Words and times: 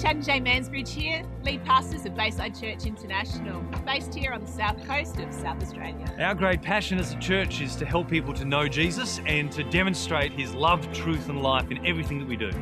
Chad 0.00 0.14
and 0.14 0.24
Jay 0.24 0.40
Mansbridge 0.40 0.90
here, 0.90 1.24
lead 1.42 1.64
pastors 1.64 2.06
of 2.06 2.14
Bayside 2.14 2.54
Church 2.56 2.86
International, 2.86 3.60
based 3.84 4.14
here 4.14 4.32
on 4.32 4.44
the 4.44 4.50
south 4.50 4.86
coast 4.86 5.18
of 5.18 5.34
South 5.34 5.60
Australia. 5.60 6.06
Our 6.20 6.36
great 6.36 6.62
passion 6.62 7.00
as 7.00 7.12
a 7.14 7.18
church 7.18 7.60
is 7.60 7.74
to 7.74 7.84
help 7.84 8.08
people 8.08 8.32
to 8.34 8.44
know 8.44 8.68
Jesus 8.68 9.18
and 9.26 9.50
to 9.50 9.64
demonstrate 9.64 10.30
his 10.30 10.54
love, 10.54 10.92
truth, 10.92 11.28
and 11.28 11.42
life 11.42 11.72
in 11.72 11.84
everything 11.84 12.20
that 12.20 12.28
we 12.28 12.36
do. 12.36 12.52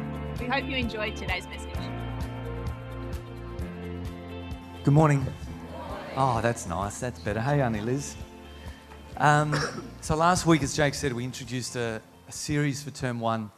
We 0.41 0.47
hope 0.47 0.65
you 0.65 0.77
enjoyed 0.77 1.15
today's 1.15 1.47
message. 1.49 1.75
Good 4.83 4.95
morning. 4.95 5.27
Oh, 6.17 6.41
that's 6.41 6.67
nice. 6.67 7.01
That's 7.01 7.19
better. 7.19 7.43
Hey, 7.43 7.61
Auntie 7.61 7.83
Liz. 7.83 8.17
Um, 9.19 9.55
so 10.01 10.17
last 10.17 10.47
week, 10.47 10.63
as 10.63 10.75
Jake 10.75 10.95
said, 10.95 11.13
we 11.13 11.25
introduced 11.25 11.77
a, 11.77 12.01
a 12.29 12.33
series 12.33 12.83
for 12.83 12.93
term 12.93 13.21
one, 13.21 13.51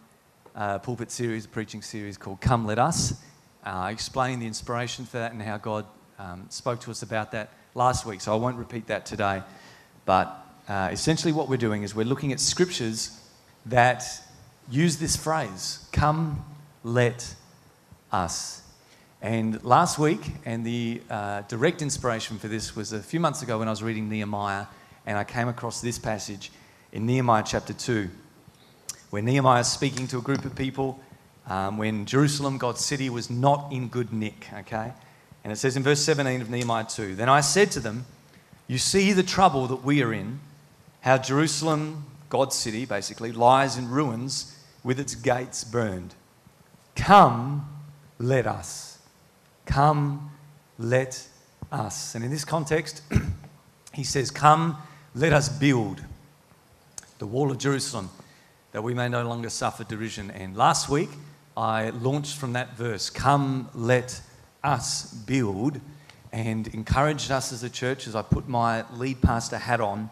uh, 0.56 0.80
pulpit 0.80 1.12
series, 1.12 1.44
a 1.44 1.48
preaching 1.48 1.80
series 1.80 2.18
called 2.18 2.40
Come 2.40 2.66
Let 2.66 2.80
Us. 2.80 3.22
Uh, 3.68 3.80
I 3.80 3.90
explained 3.90 4.40
the 4.40 4.46
inspiration 4.46 5.04
for 5.04 5.18
that 5.18 5.32
and 5.32 5.42
how 5.42 5.58
God 5.58 5.84
um, 6.18 6.46
spoke 6.48 6.80
to 6.80 6.90
us 6.90 7.02
about 7.02 7.32
that 7.32 7.50
last 7.74 8.06
week, 8.06 8.22
so 8.22 8.32
I 8.32 8.36
won't 8.36 8.56
repeat 8.56 8.86
that 8.86 9.04
today. 9.04 9.42
But 10.06 10.34
uh, 10.70 10.88
essentially, 10.90 11.34
what 11.34 11.50
we're 11.50 11.58
doing 11.58 11.82
is 11.82 11.94
we're 11.94 12.06
looking 12.06 12.32
at 12.32 12.40
scriptures 12.40 13.20
that 13.66 14.04
use 14.70 14.96
this 14.96 15.16
phrase, 15.16 15.86
Come 15.92 16.46
Let 16.82 17.34
Us. 18.10 18.62
And 19.20 19.62
last 19.62 19.98
week, 19.98 20.22
and 20.46 20.64
the 20.64 21.02
uh, 21.10 21.42
direct 21.42 21.82
inspiration 21.82 22.38
for 22.38 22.48
this 22.48 22.74
was 22.74 22.94
a 22.94 23.02
few 23.02 23.20
months 23.20 23.42
ago 23.42 23.58
when 23.58 23.68
I 23.68 23.72
was 23.72 23.82
reading 23.82 24.08
Nehemiah, 24.08 24.64
and 25.04 25.18
I 25.18 25.24
came 25.24 25.48
across 25.48 25.82
this 25.82 25.98
passage 25.98 26.50
in 26.90 27.04
Nehemiah 27.04 27.44
chapter 27.46 27.74
2, 27.74 28.08
where 29.10 29.20
Nehemiah 29.20 29.60
is 29.60 29.68
speaking 29.68 30.06
to 30.06 30.16
a 30.16 30.22
group 30.22 30.46
of 30.46 30.56
people 30.56 30.98
um, 31.48 31.78
when 31.78 32.04
Jerusalem, 32.04 32.58
God's 32.58 32.84
city, 32.84 33.10
was 33.10 33.30
not 33.30 33.72
in 33.72 33.88
good 33.88 34.12
nick, 34.12 34.48
okay? 34.52 34.92
And 35.42 35.52
it 35.52 35.56
says 35.56 35.76
in 35.76 35.82
verse 35.82 36.04
17 36.04 36.42
of 36.42 36.50
Nehemiah 36.50 36.84
2 36.84 37.14
Then 37.14 37.28
I 37.28 37.40
said 37.40 37.70
to 37.72 37.80
them, 37.80 38.04
You 38.66 38.78
see 38.78 39.12
the 39.12 39.22
trouble 39.22 39.66
that 39.68 39.82
we 39.82 40.02
are 40.02 40.12
in, 40.12 40.40
how 41.00 41.16
Jerusalem, 41.16 42.04
God's 42.28 42.54
city, 42.54 42.84
basically, 42.84 43.32
lies 43.32 43.78
in 43.78 43.88
ruins 43.88 44.56
with 44.84 45.00
its 45.00 45.14
gates 45.14 45.64
burned. 45.64 46.14
Come, 46.94 47.66
let 48.18 48.46
us. 48.46 48.98
Come, 49.64 50.30
let 50.78 51.26
us. 51.72 52.14
And 52.14 52.24
in 52.24 52.30
this 52.30 52.44
context, 52.44 53.02
he 53.94 54.04
says, 54.04 54.30
Come, 54.30 54.76
let 55.14 55.32
us 55.32 55.48
build 55.48 56.02
the 57.18 57.26
wall 57.26 57.50
of 57.50 57.58
Jerusalem 57.58 58.10
that 58.72 58.82
we 58.82 58.94
may 58.94 59.08
no 59.08 59.26
longer 59.26 59.48
suffer 59.48 59.82
derision. 59.84 60.30
And 60.30 60.56
last 60.56 60.88
week, 60.88 61.08
I 61.58 61.90
launched 61.90 62.36
from 62.36 62.52
that 62.52 62.76
verse, 62.76 63.10
Come, 63.10 63.68
let 63.74 64.20
us 64.62 65.12
build, 65.12 65.80
and 66.30 66.68
encouraged 66.68 67.32
us 67.32 67.52
as 67.52 67.64
a 67.64 67.68
church 67.68 68.06
as 68.06 68.14
I 68.14 68.22
put 68.22 68.46
my 68.48 68.88
lead 68.92 69.20
pastor 69.20 69.58
hat 69.58 69.80
on 69.80 70.08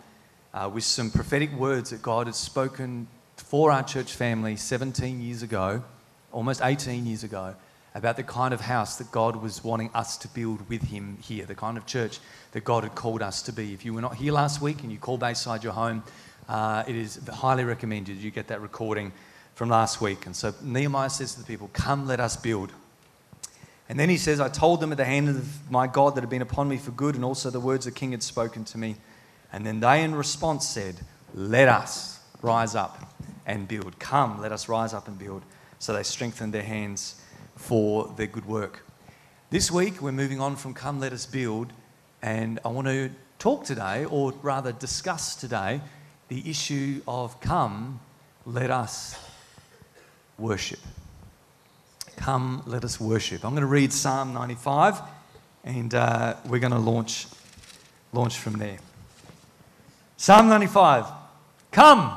uh, 0.53 0.69
with 0.75 0.83
some 0.83 1.09
prophetic 1.09 1.53
words 1.53 1.91
that 1.91 2.03
God 2.03 2.27
had 2.27 2.35
spoken 2.35 3.07
for 3.37 3.71
our 3.71 3.85
church 3.85 4.13
family 4.13 4.57
17 4.57 5.21
years 5.21 5.45
ago, 5.45 5.85
almost 6.33 6.63
18 6.65 7.07
years 7.07 7.23
ago 7.23 7.55
about 7.95 8.17
the 8.17 8.25
kind 8.25 8.53
of 8.53 8.63
house 8.63 8.97
that 8.97 9.13
God 9.13 9.37
was 9.37 9.63
wanting 9.63 9.91
us 9.95 10.17
to 10.19 10.29
build 10.29 10.69
with 10.69 10.83
Him 10.83 11.17
here, 11.23 11.47
the 11.47 11.55
kind 11.55 11.79
of 11.79 11.87
church 11.87 12.19
that 12.53 12.65
God 12.65 12.83
had 12.83 12.97
called 12.97 13.23
us 13.23 13.41
to 13.43 13.53
be. 13.53 13.73
If 13.73 13.85
you 13.85 13.95
were 13.95 14.01
not 14.01 14.17
here 14.17 14.33
last 14.33 14.61
week 14.61 14.83
and 14.83 14.91
you 14.91 14.99
call 14.99 15.17
Bayside 15.17 15.63
your 15.63 15.75
home, 15.75 16.03
uh, 16.49 16.83
it 16.89 16.97
is 16.97 17.21
highly 17.29 17.63
recommended 17.63 18.17
you 18.17 18.33
get 18.33 18.49
that 18.49 18.61
recording 18.61 19.13
from 19.57 19.71
last 19.71 20.03
week. 20.03 20.27
And 20.27 20.37
so 20.37 20.55
Nehemiah 20.63 21.09
says 21.09 21.33
to 21.35 21.41
the 21.41 21.47
people, 21.47 21.71
Come, 21.73 22.07
let 22.07 22.21
us 22.21 22.37
build. 22.37 22.73
And 23.89 23.99
then 23.99 24.11
he 24.11 24.19
says, 24.19 24.39
I 24.39 24.49
told 24.51 24.81
them 24.81 24.93
at 24.93 24.99
the 24.99 25.05
hand 25.05 25.31
of 25.31 25.71
my 25.71 25.87
God 25.87 26.15
that 26.15 26.21
had 26.21 26.29
been 26.29 26.43
upon 26.43 26.69
me 26.69 26.77
for 26.77 26.91
good, 26.91 27.15
and 27.15 27.25
also 27.25 27.51
the 27.51 27.59
words 27.59 27.87
the 27.87 27.91
king 27.91 28.13
had 28.13 28.23
spoken 28.23 28.65
to 28.67 28.79
me. 28.79 28.97
And 29.53 29.65
then 29.65 29.81
they 29.81 30.05
in 30.05 30.15
response 30.15 30.69
said, 30.69 30.97
Let 31.35 31.69
us 31.69 32.21
rise 32.43 32.75
up 32.75 33.15
and 33.47 33.67
build. 33.67 33.99
Come, 33.99 34.43
let 34.43 34.53
us 34.53 34.69
rise 34.69 34.93
up 34.93 35.09
and 35.09 35.19
build. 35.19 35.43
So 35.79 35.95
they 35.95 36.03
strengthened 36.03 36.53
their 36.53 36.63
hands 36.63 37.21
for 37.57 38.13
their 38.17 38.27
good 38.27 38.45
work. 38.45 38.85
This 39.49 39.71
week, 39.71 40.03
we're 40.03 40.13
moving 40.13 40.41
on 40.41 40.57
from 40.57 40.75
Come 40.75 41.01
Let 41.01 41.15
Us 41.15 41.25
Build, 41.25 41.73
and 42.21 42.61
I 42.63 42.69
want 42.69 42.89
to 42.89 43.11
talk 43.39 43.65
today, 43.65 44.05
or 44.05 44.33
rather 44.43 44.73
discuss 44.73 45.35
today, 45.35 45.81
the 46.29 46.51
issue 46.51 47.01
of 47.09 47.41
Come 47.41 48.01
Let 48.45 48.71
Us 48.71 49.17
Worship. 50.39 50.81
Come 52.17 52.63
Let 52.67 52.85
Us 52.85 53.01
Worship. 53.01 53.45
I'm 53.45 53.53
going 53.53 53.63
to 53.63 53.67
read 53.67 53.93
Psalm 53.93 54.35
95, 54.35 55.01
and 55.65 55.95
uh, 55.95 56.35
we're 56.47 56.59
going 56.59 56.73
to 56.73 56.79
launch, 56.79 57.27
launch 58.13 58.37
from 58.37 58.55
there. 58.55 58.79
Psalm 60.17 60.49
95. 60.49 61.07
Come, 61.71 62.17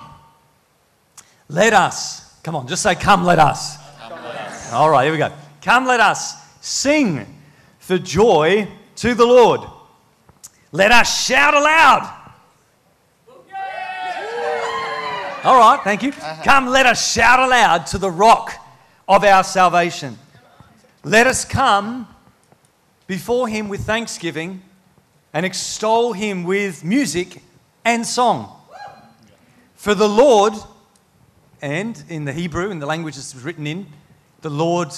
let 1.47 1.73
us. 1.73 2.33
Come 2.43 2.55
on, 2.55 2.67
just 2.67 2.83
say, 2.83 2.95
Come, 2.95 3.23
let 3.23 3.39
us. 3.39 3.77
All 4.71 4.89
right, 4.89 5.03
here 5.03 5.11
we 5.11 5.17
go. 5.17 5.31
Come, 5.61 5.85
let 5.85 5.99
us 5.99 6.35
sing 6.61 7.25
for 7.79 7.97
joy 7.97 8.67
to 8.97 9.15
the 9.15 9.25
Lord. 9.25 9.61
Let 10.71 10.91
us 10.91 11.25
shout 11.25 11.53
aloud. 11.53 12.18
All 15.41 15.57
right, 15.57 15.79
thank 15.85 16.03
you. 16.03 16.11
Come, 16.11 16.67
let 16.67 16.85
us 16.85 17.13
shout 17.13 17.39
aloud 17.39 17.87
to 17.87 17.97
the 17.97 18.11
rock 18.11 18.53
of 19.07 19.23
our 19.23 19.41
salvation. 19.45 20.17
Let 21.05 21.27
us 21.27 21.45
come 21.45 22.09
before 23.07 23.47
him 23.47 23.69
with 23.69 23.85
thanksgiving 23.85 24.61
and 25.33 25.45
extol 25.45 26.11
him 26.11 26.43
with 26.43 26.83
music 26.83 27.41
and 27.85 28.05
song. 28.05 28.53
For 29.75 29.95
the 29.95 30.09
Lord, 30.09 30.53
and 31.61 32.03
in 32.09 32.25
the 32.25 32.33
Hebrew, 32.33 32.69
in 32.69 32.79
the 32.79 32.85
language 32.85 33.15
this 33.15 33.33
was 33.33 33.43
written 33.43 33.65
in, 33.65 33.87
the 34.41 34.49
Lord 34.49 34.89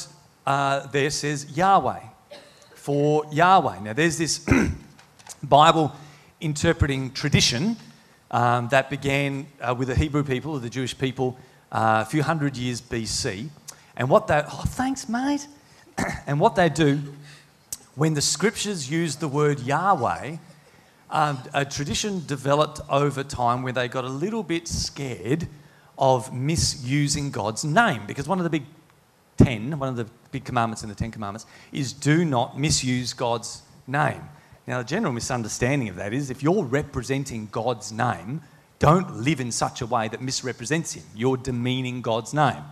uh, 0.48 0.88
there 0.88 1.12
says 1.12 1.56
Yahweh, 1.56 2.02
for 2.74 3.26
Yahweh. 3.32 3.82
Now, 3.82 3.94
there's 3.94 4.18
this 4.18 4.44
Bible 5.44 5.94
interpreting 6.40 7.12
tradition 7.12 7.78
um, 8.32 8.70
that 8.70 8.90
began 8.90 9.46
uh, 9.62 9.76
with 9.78 9.90
the 9.90 9.96
Hebrew 9.96 10.24
people, 10.24 10.58
the 10.58 10.70
Jewish 10.70 10.98
people, 10.98 11.38
uh, 11.72 12.04
a 12.06 12.10
few 12.10 12.24
hundred 12.24 12.58
years 12.58 12.82
BC. 12.82 13.50
And 13.96 14.10
what 14.10 14.28
they, 14.28 14.42
oh, 14.46 14.64
thanks, 14.68 15.08
mate. 15.08 15.48
and 16.28 16.40
what 16.40 16.56
they 16.56 16.70
do, 16.70 17.02
when 17.96 18.14
the 18.14 18.22
scriptures 18.22 18.90
use 18.90 19.18
the 19.18 19.28
word 19.28 19.60
Yahweh, 19.60 20.38
um, 21.10 21.40
a 21.54 21.66
tradition 21.66 22.24
developed 22.26 22.80
over 22.90 23.24
time 23.24 23.64
where 23.64 23.74
they 23.74 23.90
got 23.90 24.06
a 24.06 24.10
little 24.10 24.44
bit 24.44 24.68
scared 24.68 25.48
of 25.98 26.34
misusing 26.34 27.32
God's 27.32 27.66
name. 27.66 28.04
Because 28.08 28.28
one 28.30 28.40
of 28.40 28.46
the 28.46 28.50
big 28.50 28.64
10, 29.38 29.78
one 29.78 29.90
of 29.90 29.98
the 29.98 30.08
big 30.32 30.46
commandments 30.46 30.84
in 30.84 30.90
the 30.90 30.96
Ten 30.96 31.12
Commandments, 31.12 31.46
is 31.74 31.92
do 31.92 32.24
not 32.24 32.58
misuse 32.58 33.12
God's 33.12 33.62
name. 33.88 34.22
Now, 34.68 34.78
the 34.80 34.84
general 34.84 35.14
misunderstanding 35.14 35.90
of 35.90 35.96
that 35.96 36.14
is 36.14 36.30
if 36.30 36.44
you're 36.44 36.64
representing 36.64 37.48
God's 37.52 37.92
name, 37.92 38.42
don't 38.80 39.18
live 39.18 39.40
in 39.40 39.52
such 39.52 39.82
a 39.82 39.86
way 39.86 40.08
that 40.08 40.22
misrepresents 40.22 40.94
Him. 40.94 41.04
You're 41.16 41.38
demeaning 41.38 42.02
God's 42.02 42.34
name. 42.34 42.64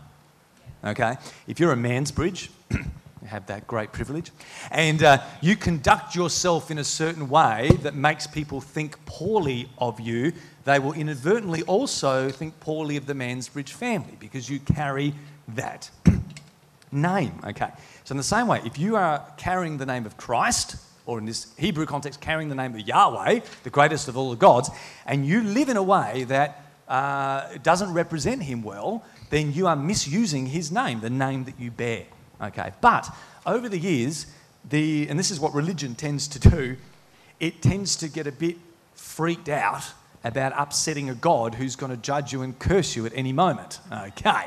Okay? 0.84 1.18
If 1.48 1.60
you're 1.60 1.72
a 1.72 1.78
Mansbridge, 1.78 2.50
you 2.72 2.80
have 3.28 3.48
that 3.48 3.68
great 3.68 3.92
privilege, 3.92 4.32
and 4.72 5.04
uh, 5.04 5.20
you 5.42 5.56
conduct 5.56 6.16
yourself 6.16 6.72
in 6.72 6.78
a 6.78 6.84
certain 6.84 7.30
way 7.30 7.70
that 7.82 7.96
makes 7.96 8.28
people 8.28 8.62
think 8.62 9.04
poorly 9.06 9.70
of 9.78 10.00
you, 10.00 10.34
they 10.66 10.80
will 10.80 10.94
inadvertently 10.94 11.64
also 11.64 12.30
think 12.30 12.60
poorly 12.60 12.98
of 12.98 13.06
the 13.06 13.14
Mansbridge 13.14 13.70
family 13.70 14.16
because 14.20 14.50
you 14.50 14.60
carry 14.60 15.14
that 15.50 15.90
name. 16.92 17.40
Okay. 17.46 17.72
So, 18.04 18.14
in 18.14 18.18
the 18.18 18.24
same 18.24 18.48
way, 18.48 18.62
if 18.66 18.80
you 18.80 18.96
are 18.96 19.24
carrying 19.38 19.78
the 19.78 19.86
name 19.86 20.06
of 20.06 20.18
Christ, 20.18 20.78
or 21.06 21.18
in 21.18 21.26
this 21.26 21.48
Hebrew 21.58 21.86
context, 21.86 22.22
carrying 22.22 22.50
the 22.50 22.56
name 22.56 22.74
of 22.76 22.82
Yahweh, 22.82 23.42
the 23.64 23.70
greatest 23.70 24.08
of 24.08 24.18
all 24.18 24.30
the 24.30 24.36
gods, 24.36 24.70
and 25.06 25.26
you 25.26 25.44
live 25.44 25.70
in 25.70 25.78
a 25.78 25.84
way 25.84 26.26
that 26.26 26.66
uh, 26.88 27.48
doesn't 27.64 27.94
represent 27.94 28.44
him 28.44 28.64
well, 28.64 29.04
then 29.30 29.54
you 29.54 29.68
are 29.68 29.76
misusing 29.76 30.48
his 30.48 30.72
name, 30.72 31.02
the 31.02 31.10
name 31.10 31.46
that 31.46 31.60
you 31.60 31.72
bear. 31.72 32.06
Okay. 32.42 32.72
But 32.82 33.08
over 33.46 33.70
the 33.70 33.78
years, 33.78 34.26
the, 34.68 35.08
and 35.10 35.18
this 35.18 35.32
is 35.32 35.40
what 35.40 35.54
religion 35.54 35.96
tends 35.96 36.28
to 36.30 36.40
do, 36.40 36.78
it 37.40 37.62
tends 37.62 37.96
to 37.98 38.10
get 38.10 38.28
a 38.28 38.32
bit 38.32 38.58
freaked 38.94 39.50
out 39.50 39.84
about 40.24 40.54
upsetting 40.58 41.10
a 41.10 41.16
God 41.16 41.56
who's 41.56 41.76
going 41.76 41.92
to 41.92 41.98
judge 41.98 42.34
you 42.34 42.42
and 42.42 42.58
curse 42.60 42.96
you 42.96 43.06
at 43.06 43.14
any 43.16 43.32
moment. 43.32 43.80
Okay. 43.92 44.46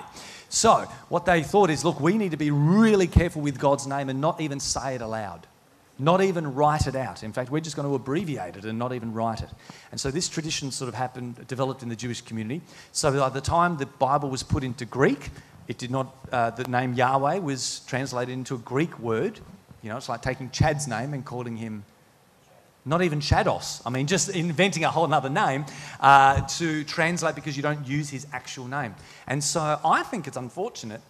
So, 0.49 0.87
what 1.09 1.25
they 1.25 1.43
thought 1.43 1.71
is 1.71 1.85
look, 1.85 1.99
we 1.99 2.19
need 2.19 2.33
to 2.33 2.37
be 2.37 2.51
really 2.51 3.07
careful 3.07 3.41
with 3.41 3.59
God's 3.59 3.87
name 3.87 4.11
and 4.11 4.21
not 4.21 4.41
even 4.41 4.61
say 4.61 4.95
it 4.95 5.01
aloud, 5.01 5.47
not 6.03 6.21
even 6.21 6.55
write 6.55 6.87
it 6.87 6.97
out. 6.97 7.23
In 7.23 7.33
fact, 7.33 7.51
we're 7.51 7.61
just 7.61 7.77
going 7.77 7.89
to 7.89 7.95
abbreviate 7.95 8.57
it 8.57 8.65
and 8.65 8.79
not 8.79 8.93
even 8.93 9.13
write 9.15 9.43
it. 9.43 9.51
And 9.91 10.01
so, 10.01 10.11
this 10.11 10.29
tradition 10.29 10.71
sort 10.71 10.89
of 10.89 10.95
happened, 10.95 11.47
developed 11.47 11.83
in 11.83 11.89
the 11.89 11.97
Jewish 11.97 12.21
community. 12.21 12.61
So, 12.93 13.19
by 13.19 13.29
the 13.29 13.41
time 13.41 13.77
the 13.77 13.87
Bible 13.87 14.31
was 14.31 14.43
put 14.43 14.65
into 14.65 14.85
Greek, 14.85 15.31
It 15.69 15.79
did 15.79 15.91
not, 15.91 16.15
uh, 16.33 16.51
the 16.51 16.65
name 16.65 16.95
Yahweh 16.95 17.39
was 17.39 17.81
translated 17.87 18.33
into 18.33 18.55
a 18.55 18.59
Greek 18.59 18.99
word. 18.99 19.39
You 19.83 19.91
know, 19.91 19.97
it's 19.97 20.09
like 20.09 20.23
taking 20.23 20.51
Chad's 20.51 20.87
name 20.87 21.15
and 21.15 21.25
calling 21.25 21.57
him 21.57 21.85
not 22.85 23.03
even 23.03 23.21
Chados. 23.21 23.81
I 23.87 23.91
mean, 23.91 24.09
just 24.09 24.29
inventing 24.29 24.85
a 24.85 24.91
whole 24.91 25.13
other 25.15 25.31
name 25.31 25.65
uh, 26.01 26.41
to 26.59 26.85
translate 26.85 27.37
because 27.37 27.57
you 27.57 27.63
don't 27.63 27.87
use 27.87 28.11
his 28.11 28.27
actual 28.33 28.67
name. 28.67 28.95
And 29.27 29.43
so 29.43 29.79
I 29.85 30.03
think 30.03 30.27
it's 30.27 30.37
unfortunate, 30.37 31.01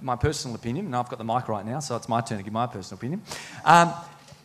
my 0.00 0.16
personal 0.16 0.54
opinion, 0.54 0.86
and 0.86 0.96
I've 0.96 1.10
got 1.10 1.18
the 1.18 1.24
mic 1.24 1.46
right 1.48 1.66
now, 1.66 1.80
so 1.80 1.94
it's 1.96 2.08
my 2.08 2.22
turn 2.22 2.38
to 2.38 2.44
give 2.44 2.52
my 2.52 2.66
personal 2.66 2.98
opinion, 2.98 3.22
um, 3.64 3.92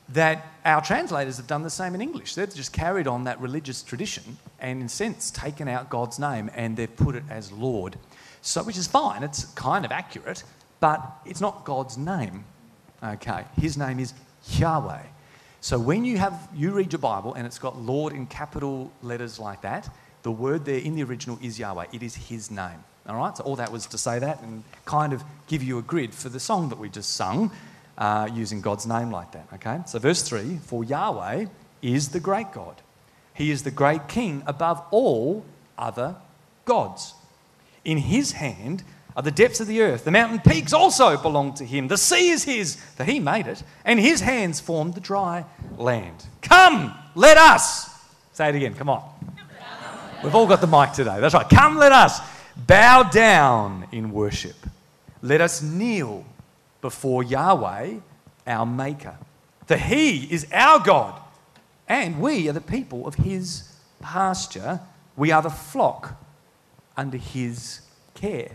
that 0.09 0.45
our 0.63 0.81
translators 0.81 1.37
have 1.37 1.47
done 1.47 1.63
the 1.63 1.69
same 1.69 1.95
in 1.95 2.01
English. 2.01 2.35
They've 2.35 2.53
just 2.53 2.73
carried 2.73 3.07
on 3.07 3.23
that 3.23 3.39
religious 3.39 3.81
tradition 3.81 4.37
and, 4.59 4.79
in 4.79 4.85
a 4.85 4.89
sense, 4.89 5.31
taken 5.31 5.67
out 5.67 5.89
God's 5.89 6.19
name 6.19 6.51
and 6.55 6.77
they've 6.77 6.95
put 6.95 7.15
it 7.15 7.23
as 7.29 7.51
Lord. 7.51 7.97
So, 8.41 8.61
which 8.63 8.77
is 8.77 8.87
fine, 8.87 9.23
it's 9.23 9.45
kind 9.53 9.85
of 9.85 9.91
accurate, 9.91 10.43
but 10.79 11.01
it's 11.25 11.41
not 11.41 11.65
God's 11.65 11.97
name. 11.97 12.45
Okay, 13.03 13.45
his 13.59 13.77
name 13.77 13.99
is 13.99 14.13
Yahweh. 14.51 15.01
So 15.61 15.79
when 15.79 16.05
you 16.05 16.17
have 16.19 16.47
you 16.53 16.71
read 16.71 16.93
your 16.93 16.99
Bible 16.99 17.33
and 17.33 17.47
it's 17.47 17.57
got 17.57 17.75
Lord 17.75 18.13
in 18.13 18.27
capital 18.27 18.91
letters 19.01 19.39
like 19.39 19.61
that, 19.61 19.89
the 20.21 20.31
word 20.31 20.63
there 20.65 20.77
in 20.77 20.95
the 20.95 21.03
original 21.03 21.39
is 21.41 21.57
Yahweh. 21.57 21.85
It 21.91 22.03
is 22.03 22.15
His 22.15 22.51
name. 22.51 22.83
All 23.07 23.15
right. 23.15 23.35
So 23.35 23.43
all 23.43 23.55
that 23.55 23.71
was 23.71 23.85
to 23.87 23.97
say 23.97 24.19
that 24.19 24.41
and 24.41 24.63
kind 24.85 25.13
of 25.13 25.23
give 25.47 25.63
you 25.63 25.77
a 25.77 25.81
grid 25.81 26.13
for 26.13 26.29
the 26.29 26.39
song 26.39 26.69
that 26.69 26.77
we 26.77 26.89
just 26.89 27.15
sung, 27.15 27.51
uh, 27.97 28.29
using 28.33 28.61
God's 28.61 28.85
name 28.85 29.11
like 29.11 29.31
that. 29.31 29.47
Okay. 29.53 29.79
So 29.85 29.99
verse 29.99 30.21
three: 30.21 30.57
For 30.57 30.83
Yahweh 30.83 31.45
is 31.81 32.09
the 32.09 32.19
great 32.19 32.51
God. 32.51 32.75
He 33.33 33.51
is 33.51 33.63
the 33.63 33.71
great 33.71 34.07
King 34.07 34.43
above 34.45 34.81
all 34.91 35.45
other 35.77 36.15
gods. 36.65 37.13
In 37.83 37.97
His 37.97 38.33
hand 38.33 38.83
are 39.15 39.23
the 39.23 39.31
depths 39.31 39.59
of 39.59 39.67
the 39.67 39.81
earth. 39.81 40.03
The 40.03 40.11
mountain 40.11 40.39
peaks 40.39 40.73
also 40.73 41.17
belong 41.17 41.53
to 41.55 41.65
him. 41.65 41.87
The 41.87 41.97
sea 41.97 42.29
is 42.29 42.43
his, 42.43 42.75
for 42.75 43.03
he 43.03 43.19
made 43.19 43.47
it, 43.47 43.63
and 43.85 43.99
his 43.99 44.19
hands 44.19 44.59
formed 44.59 44.93
the 44.93 44.99
dry 44.99 45.45
land. 45.77 46.25
Come, 46.41 46.93
let 47.15 47.37
us. 47.37 47.89
Say 48.33 48.49
it 48.49 48.55
again, 48.55 48.73
come 48.73 48.89
on. 48.89 49.03
We've 50.23 50.35
all 50.35 50.47
got 50.47 50.59
the 50.59 50.67
mic 50.67 50.91
today. 50.91 51.19
That's 51.19 51.33
right. 51.33 51.47
Come, 51.47 51.77
let 51.77 51.91
us 51.91 52.19
bow 52.57 53.03
down 53.03 53.87
in 53.91 54.11
worship. 54.11 54.55
Let 55.21 55.39
us 55.39 55.61
kneel 55.61 56.25
before 56.85 57.23
Yahweh, 57.23 57.95
our 58.45 58.63
Maker. 58.63 59.17
For 59.65 59.75
he 59.75 60.31
is 60.31 60.45
our 60.53 60.79
God, 60.79 61.19
and 61.87 62.21
we 62.21 62.47
are 62.47 62.53
the 62.53 62.61
people 62.61 63.07
of 63.07 63.15
his 63.15 63.75
pasture. 63.99 64.79
We 65.17 65.31
are 65.31 65.41
the 65.41 65.49
flock 65.49 66.13
under 66.95 67.17
his 67.17 67.81
care. 68.13 68.51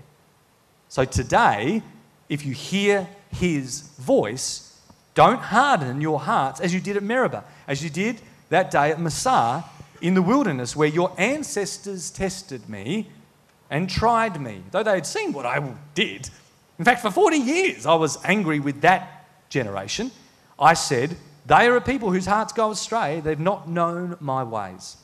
So 0.88 1.04
today, 1.04 1.82
if 2.28 2.46
you 2.46 2.54
hear 2.54 3.08
his 3.32 3.80
voice, 3.98 4.78
don't 5.14 5.40
harden 5.40 6.00
your 6.00 6.20
hearts 6.20 6.60
as 6.60 6.72
you 6.72 6.78
did 6.78 6.96
at 6.96 7.02
Meribah, 7.02 7.42
as 7.66 7.82
you 7.82 7.90
did 7.90 8.20
that 8.48 8.70
day 8.70 8.92
at 8.92 9.00
Massah 9.00 9.64
in 10.00 10.14
the 10.14 10.22
wilderness, 10.22 10.76
where 10.76 10.88
your 10.88 11.12
ancestors 11.18 12.12
tested 12.12 12.68
me 12.68 13.10
and 13.70 13.90
tried 13.90 14.40
me, 14.40 14.62
though 14.70 14.84
they 14.84 14.94
had 14.94 15.06
seen 15.06 15.32
what 15.32 15.46
I 15.46 15.74
did. 15.96 16.30
In 16.80 16.84
fact, 16.86 17.02
for 17.02 17.10
40 17.10 17.36
years, 17.36 17.84
I 17.84 17.94
was 17.94 18.16
angry 18.24 18.58
with 18.58 18.80
that 18.80 19.26
generation. 19.50 20.10
I 20.58 20.72
said, 20.72 21.14
They 21.44 21.66
are 21.66 21.76
a 21.76 21.80
people 21.82 22.10
whose 22.10 22.24
hearts 22.24 22.54
go 22.54 22.70
astray. 22.70 23.20
They've 23.20 23.38
not 23.38 23.68
known 23.68 24.16
my 24.18 24.42
ways. 24.44 24.96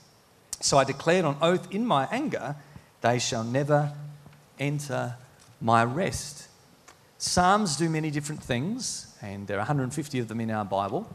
So 0.61 0.79
I 0.79 0.85
declared 0.85 1.27
on 1.27 1.37
oath 1.43 1.71
in 1.71 1.87
my 1.87 2.09
anger, 2.11 2.57
They 3.03 3.19
shall 3.19 3.45
never 3.45 3.93
enter 4.59 5.17
my 5.61 5.85
rest. 5.85 6.49
Psalms 7.19 7.77
do 7.77 7.91
many 7.91 8.11
different 8.11 8.43
things, 8.43 9.15
and 9.21 9.47
there 9.47 9.59
are 9.59 9.69
150 9.69 10.19
of 10.19 10.29
them 10.29 10.41
in 10.41 10.51
our 10.51 10.65
Bible. 10.65 11.07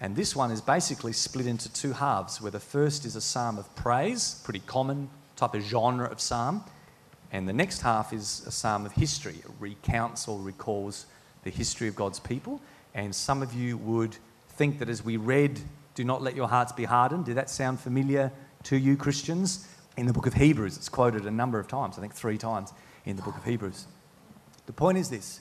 And 0.00 0.14
this 0.14 0.36
one 0.36 0.52
is 0.52 0.60
basically 0.60 1.12
split 1.12 1.46
into 1.46 1.72
two 1.72 1.92
halves, 1.92 2.40
where 2.40 2.52
the 2.52 2.60
first 2.60 3.04
is 3.04 3.16
a 3.16 3.20
psalm 3.20 3.58
of 3.58 3.74
praise, 3.74 4.40
pretty 4.44 4.60
common 4.60 5.10
type 5.34 5.54
of 5.54 5.62
genre 5.62 6.08
of 6.08 6.20
psalm. 6.20 6.62
And 7.32 7.48
the 7.48 7.52
next 7.52 7.80
half 7.80 8.12
is 8.12 8.44
a 8.46 8.50
psalm 8.50 8.86
of 8.86 8.92
history. 8.92 9.34
It 9.38 9.50
recounts 9.58 10.28
or 10.28 10.40
recalls 10.40 11.06
the 11.42 11.50
history 11.50 11.88
of 11.88 11.96
God's 11.96 12.20
people. 12.20 12.60
And 12.94 13.14
some 13.14 13.42
of 13.42 13.52
you 13.52 13.76
would 13.78 14.16
think 14.50 14.78
that 14.78 14.88
as 14.88 15.04
we 15.04 15.16
read, 15.16 15.60
Do 15.94 16.04
not 16.04 16.22
let 16.22 16.36
your 16.36 16.48
hearts 16.48 16.72
be 16.72 16.84
hardened, 16.84 17.26
did 17.26 17.36
that 17.36 17.50
sound 17.50 17.80
familiar 17.80 18.32
to 18.64 18.76
you, 18.76 18.96
Christians? 18.96 19.68
In 19.96 20.06
the 20.06 20.12
book 20.12 20.26
of 20.26 20.34
Hebrews, 20.34 20.76
it's 20.76 20.88
quoted 20.88 21.24
a 21.24 21.30
number 21.30 21.60
of 21.60 21.68
times, 21.68 21.98
I 21.98 22.00
think 22.00 22.14
three 22.14 22.36
times 22.36 22.72
in 23.04 23.14
the 23.14 23.22
book 23.22 23.36
of 23.36 23.44
Hebrews. 23.44 23.86
The 24.66 24.72
point 24.72 24.98
is 24.98 25.08
this 25.08 25.40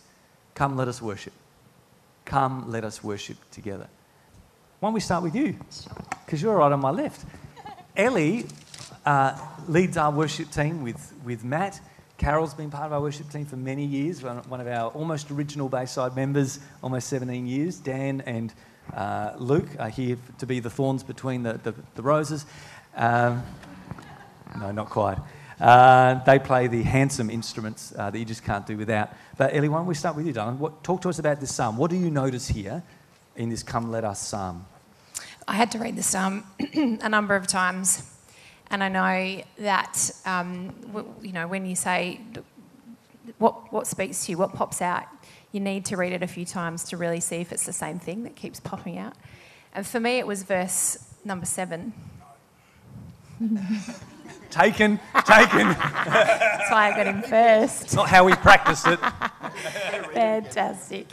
come, 0.54 0.76
let 0.76 0.88
us 0.88 1.02
worship. 1.02 1.34
Come, 2.26 2.72
let 2.72 2.84
us 2.84 3.04
worship 3.04 3.38
together. 3.52 3.88
Why 4.80 4.88
don't 4.88 4.94
we 4.94 5.00
start 5.00 5.24
with 5.24 5.36
you? 5.36 5.58
Because 6.26 6.42
you're 6.42 6.56
right 6.56 6.72
on 6.72 6.80
my 6.80 6.92
left. 6.92 7.26
Ellie 7.96 8.46
uh, 9.06 9.38
leads 9.68 9.98
our 9.98 10.12
worship 10.12 10.52
team 10.52 10.84
with, 10.84 11.14
with 11.24 11.44
Matt. 11.44 11.80
Carol's 12.18 12.54
been 12.54 12.72
part 12.72 12.86
of 12.86 12.94
our 12.94 13.02
worship 13.02 13.30
team 13.30 13.46
for 13.46 13.58
many 13.58 13.84
years, 13.84 14.24
one 14.24 14.62
of 14.62 14.68
our 14.68 14.92
almost 14.92 15.32
original 15.32 15.68
Bayside 15.68 16.16
members, 16.16 16.60
almost 16.82 17.10
17 17.10 17.46
years. 17.48 17.78
Dan 17.80 18.22
and 18.22 18.54
uh, 18.94 19.34
Luke 19.38 19.68
are 19.80 19.90
here 19.90 20.18
to 20.38 20.46
be 20.46 20.60
the 20.60 20.70
thorns 20.70 21.04
between 21.04 21.44
the, 21.44 21.54
the, 21.64 21.74
the 21.96 22.02
roses. 22.02 22.46
Um, 22.96 23.44
no, 24.58 24.72
not 24.72 24.90
quite. 24.90 25.18
Uh, 25.60 26.24
they 26.24 26.40
play 26.40 26.68
the 26.68 26.84
handsome 26.84 27.30
instruments 27.30 27.94
uh, 27.98 28.10
that 28.10 28.18
you 28.18 28.26
just 28.26 28.44
can't 28.44 28.66
do 28.66 28.78
without. 28.78 29.10
But 29.38 29.56
Ellie, 29.56 29.70
why 29.70 29.78
don't 29.78 29.88
we 29.88 29.96
start 29.96 30.16
with 30.16 30.26
you, 30.28 30.34
darling? 30.34 30.60
What, 30.60 30.84
talk 30.84 31.02
to 31.02 31.10
us 31.10 31.20
about 31.20 31.40
this 31.40 31.54
psalm. 31.54 31.78
What 31.78 31.90
do 31.90 31.98
you 31.98 32.12
notice 32.12 32.48
here 32.48 32.84
in 33.36 33.50
this 33.50 33.64
Come 33.64 33.92
Let 33.92 34.04
Us 34.04 34.26
psalm? 34.26 34.66
I 35.48 35.56
had 35.56 35.72
to 35.72 35.80
read 35.80 35.96
this 35.96 36.08
psalm 36.08 36.44
a 36.74 37.10
number 37.10 37.36
of 37.36 37.48
times. 37.48 38.13
And 38.72 38.84
I 38.84 38.90
know 38.90 39.44
that, 39.60 40.12
um, 40.26 40.74
you 41.22 41.32
know, 41.32 41.48
when 41.48 41.66
you 41.66 41.76
say 41.76 42.22
what, 43.38 43.72
what 43.72 43.88
speaks 43.88 44.26
to 44.26 44.32
you, 44.32 44.38
what 44.38 44.54
pops 44.54 44.82
out, 44.82 45.06
you 45.52 45.60
need 45.60 45.86
to 45.86 45.98
read 45.98 46.14
it 46.14 46.24
a 46.24 46.28
few 46.28 46.46
times 46.46 46.84
to 46.86 46.98
really 46.98 47.20
see 47.20 47.38
if 47.38 47.52
it's 47.52 47.66
the 47.66 47.74
same 47.74 48.00
thing 48.00 48.24
that 48.24 48.36
keeps 48.36 48.60
popping 48.60 48.98
out. 48.98 49.14
And 49.74 49.86
for 49.86 50.00
me, 50.00 50.20
it 50.20 50.28
was 50.28 50.44
verse 50.44 50.98
number 51.24 51.46
seven. 51.46 51.94
Taken, 54.54 55.00
taken. 55.26 55.68
That's 55.70 56.70
why 56.70 56.92
I 56.92 56.94
got 56.96 57.08
him 57.08 57.24
first. 57.24 57.86
It's 57.86 57.96
not 57.96 58.08
how 58.08 58.24
we 58.24 58.34
practiced 58.34 58.86
it. 58.86 59.00
Fantastic. 60.14 61.10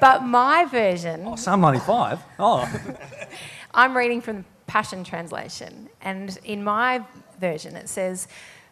But 0.00 0.22
my 0.24 0.64
version. 0.64 1.24
Oh, 1.26 1.36
Psalm 1.36 1.60
95. 1.60 2.20
Oh. 2.38 2.66
I'm 3.74 3.94
reading 3.94 4.22
from 4.22 4.38
the 4.38 4.44
Passion 4.72 5.04
Translation. 5.04 5.88
And 6.00 6.38
in 6.44 6.64
my 6.64 7.04
version, 7.38 7.76
it 7.76 7.88
says, 7.88 8.26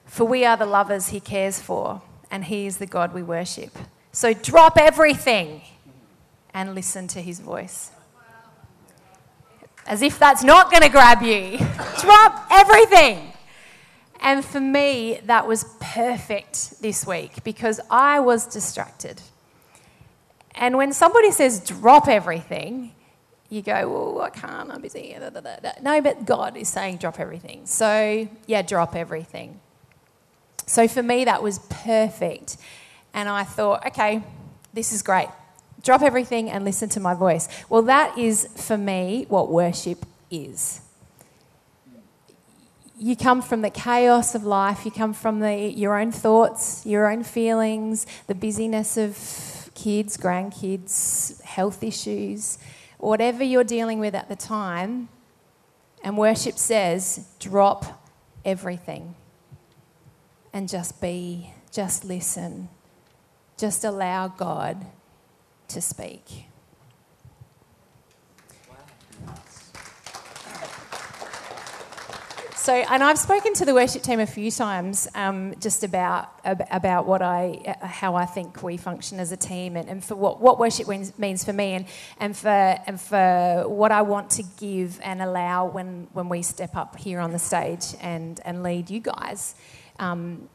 For 0.07 0.25
we 0.25 0.45
are 0.45 0.57
the 0.57 0.67
lovers 0.67 1.09
he 1.09 1.21
cares 1.21 1.61
for, 1.61 2.01
and 2.31 2.45
he 2.45 2.67
is 2.67 2.79
the 2.79 2.87
God 2.87 3.13
we 3.13 3.23
worship. 3.23 3.77
So 4.13 4.33
drop 4.33 4.79
everything 4.79 5.61
and 6.55 6.75
listen 6.75 7.07
to 7.09 7.21
his 7.21 7.41
voice. 7.41 7.91
As 9.87 10.01
if 10.03 10.19
that's 10.19 10.43
not 10.43 10.71
going 10.71 10.83
to 10.83 10.89
grab 10.89 11.23
you. 11.23 11.59
drop 12.01 12.47
everything 12.51 13.31
and 14.21 14.45
for 14.45 14.61
me, 14.61 15.19
that 15.25 15.47
was 15.47 15.65
perfect 15.81 16.83
this 16.83 17.07
week 17.07 17.43
because 17.43 17.81
I 17.91 18.21
was 18.21 18.47
distracted. 18.47 19.23
And 20.55 20.77
when 20.77 20.93
somebody 20.93 21.31
says 21.31 21.61
drop 21.61 22.07
everything, 22.07 22.93
you 23.51 23.63
go, 23.63 23.89
well, 23.89 24.23
I 24.23 24.31
can't, 24.31 24.71
I'm 24.71 24.81
busy. 24.81 25.17
No, 25.83 26.01
but 26.01 26.25
God 26.25 26.57
is 26.57 26.69
saying 26.69 26.97
drop 26.99 27.21
everything. 27.21 27.67
So, 27.67 28.29
yeah, 28.47 28.63
drop 28.63 28.97
everything. 28.97 29.61
So 30.67 30.89
for 30.89 31.03
me, 31.03 31.25
that 31.25 31.43
was 31.43 31.59
perfect. 31.69 32.57
And 33.13 33.29
I 33.29 33.43
thought, 33.43 33.85
okay, 33.89 34.23
this 34.73 34.93
is 34.93 35.03
great. 35.03 35.29
Drop 35.83 36.01
everything 36.03 36.49
and 36.49 36.65
listen 36.65 36.89
to 36.91 37.01
my 37.01 37.15
voice. 37.15 37.49
Well, 37.69 37.83
that 37.83 38.17
is 38.17 38.49
for 38.55 38.79
me 38.79 39.27
what 39.29 39.51
worship 39.51 40.07
is 40.31 40.81
you 43.01 43.17
come 43.17 43.41
from 43.41 43.63
the 43.63 43.71
chaos 43.71 44.35
of 44.35 44.45
life, 44.45 44.85
you 44.85 44.91
come 44.91 45.15
from 45.15 45.41
the, 45.41 45.57
your 45.57 45.99
own 45.99 46.13
thoughts, 46.13 46.85
your 46.85 47.11
own 47.11 47.25
feelings, 47.25 48.07
the 48.27 48.35
busyness 48.35 48.99
of 48.99 49.71
kids, 49.75 50.19
grandkids, 50.19 51.41
health 51.41 51.83
issues, 51.83 52.59
whatever 53.01 53.43
you're 53.43 53.65
dealing 53.65 53.99
with 53.99 54.15
at 54.15 54.29
the 54.29 54.37
time. 54.37 55.09
And 56.03 56.17
worship 56.17 56.57
says, 56.57 57.29
drop 57.39 58.07
everything 58.45 59.15
and 60.53 60.69
just 60.69 61.01
be, 61.01 61.53
just 61.71 62.05
listen, 62.05 62.69
just 63.59 63.85
allow 63.85 64.29
God 64.29 64.87
to 65.69 65.81
speak. 65.81 66.47
So, 72.61 72.75
and 72.75 73.03
I've 73.03 73.19
spoken 73.19 73.55
to 73.55 73.65
the 73.65 73.73
worship 73.73 74.03
team 74.03 74.21
a 74.21 74.27
few 74.27 74.51
times 74.51 75.09
um, 75.15 75.55
just 75.61 75.83
about 75.83 76.31
about 76.45 77.07
what 77.07 77.23
I, 77.23 77.75
how 77.81 78.17
I 78.17 78.27
think 78.27 78.63
we 78.63 78.77
function 78.77 79.19
as 79.19 79.33
a 79.33 79.37
team, 79.39 79.79
and, 79.79 79.89
and 79.89 80.05
for 80.05 80.15
what, 80.15 80.43
what 80.43 80.59
worship 80.59 80.87
means 80.87 81.43
for 81.43 81.55
me, 81.55 81.73
and, 81.73 81.87
and 82.19 82.37
for 82.37 82.51
and 82.87 83.01
for 83.01 83.65
what 83.67 83.93
I 83.93 84.03
want 84.03 84.29
to 84.33 84.43
give 84.59 85.01
and 85.03 85.23
allow 85.23 85.69
when 85.69 86.09
when 86.13 86.29
we 86.29 86.43
step 86.43 86.77
up 86.77 86.97
here 86.97 87.19
on 87.19 87.33
the 87.33 87.39
stage 87.39 87.95
and 88.03 88.39
and 88.45 88.63
lead 88.63 88.91
you 88.91 89.01
guys, 89.01 89.55
um, 89.99 90.51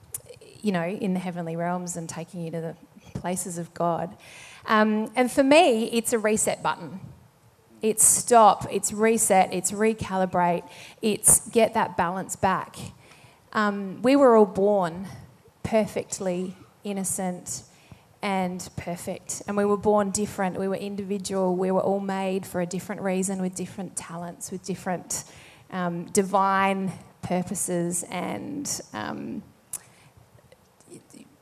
you 0.61 0.71
know, 0.71 0.85
in 0.85 1.15
the 1.15 1.19
heavenly 1.19 1.55
realms 1.55 1.97
and 1.97 2.07
taking 2.07 2.41
you 2.41 2.51
to 2.51 2.61
the 2.61 3.19
places 3.19 3.57
of 3.57 3.73
God. 3.73 4.15
Um, 4.67 5.11
and 5.15 5.31
for 5.31 5.43
me, 5.43 5.85
it's 5.85 6.13
a 6.13 6.19
reset 6.19 6.61
button. 6.61 6.99
It's 7.85 8.03
stop, 8.03 8.65
it's 8.71 8.91
reset, 8.91 9.53
it's 9.53 9.71
recalibrate, 9.71 10.67
it's 11.03 11.47
get 11.49 11.75
that 11.75 11.95
balance 11.95 12.35
back. 12.35 12.77
Um, 13.53 14.01
we 14.01 14.15
were 14.15 14.35
all 14.35 14.47
born 14.47 15.07
perfectly 15.61 16.57
innocent 16.83 17.61
and 18.23 18.67
perfect. 18.75 19.43
And 19.47 19.55
we 19.55 19.65
were 19.65 19.77
born 19.77 20.09
different. 20.09 20.57
We 20.57 20.67
were 20.67 20.77
individual. 20.77 21.55
We 21.55 21.69
were 21.69 21.83
all 21.83 21.99
made 21.99 22.43
for 22.47 22.59
a 22.59 22.65
different 22.65 23.01
reason 23.01 23.39
with 23.39 23.53
different 23.53 23.95
talents, 23.95 24.49
with 24.49 24.63
different 24.63 25.23
um, 25.69 26.05
divine 26.05 26.91
purposes 27.21 28.03
and 28.09 28.81
um, 28.93 29.43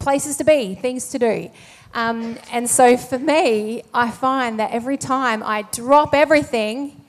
places 0.04 0.38
to 0.38 0.44
be, 0.44 0.76
things 0.76 1.10
to 1.10 1.20
do. 1.20 1.50
Um, 1.94 2.38
and 2.52 2.70
so 2.70 2.98
for 2.98 3.20
me, 3.20 3.84
I 3.94 4.12
find 4.12 4.60
that 4.60 4.72
every 4.72 4.98
time 4.98 5.42
I 5.44 5.64
drop 5.64 6.14
everything, 6.14 7.02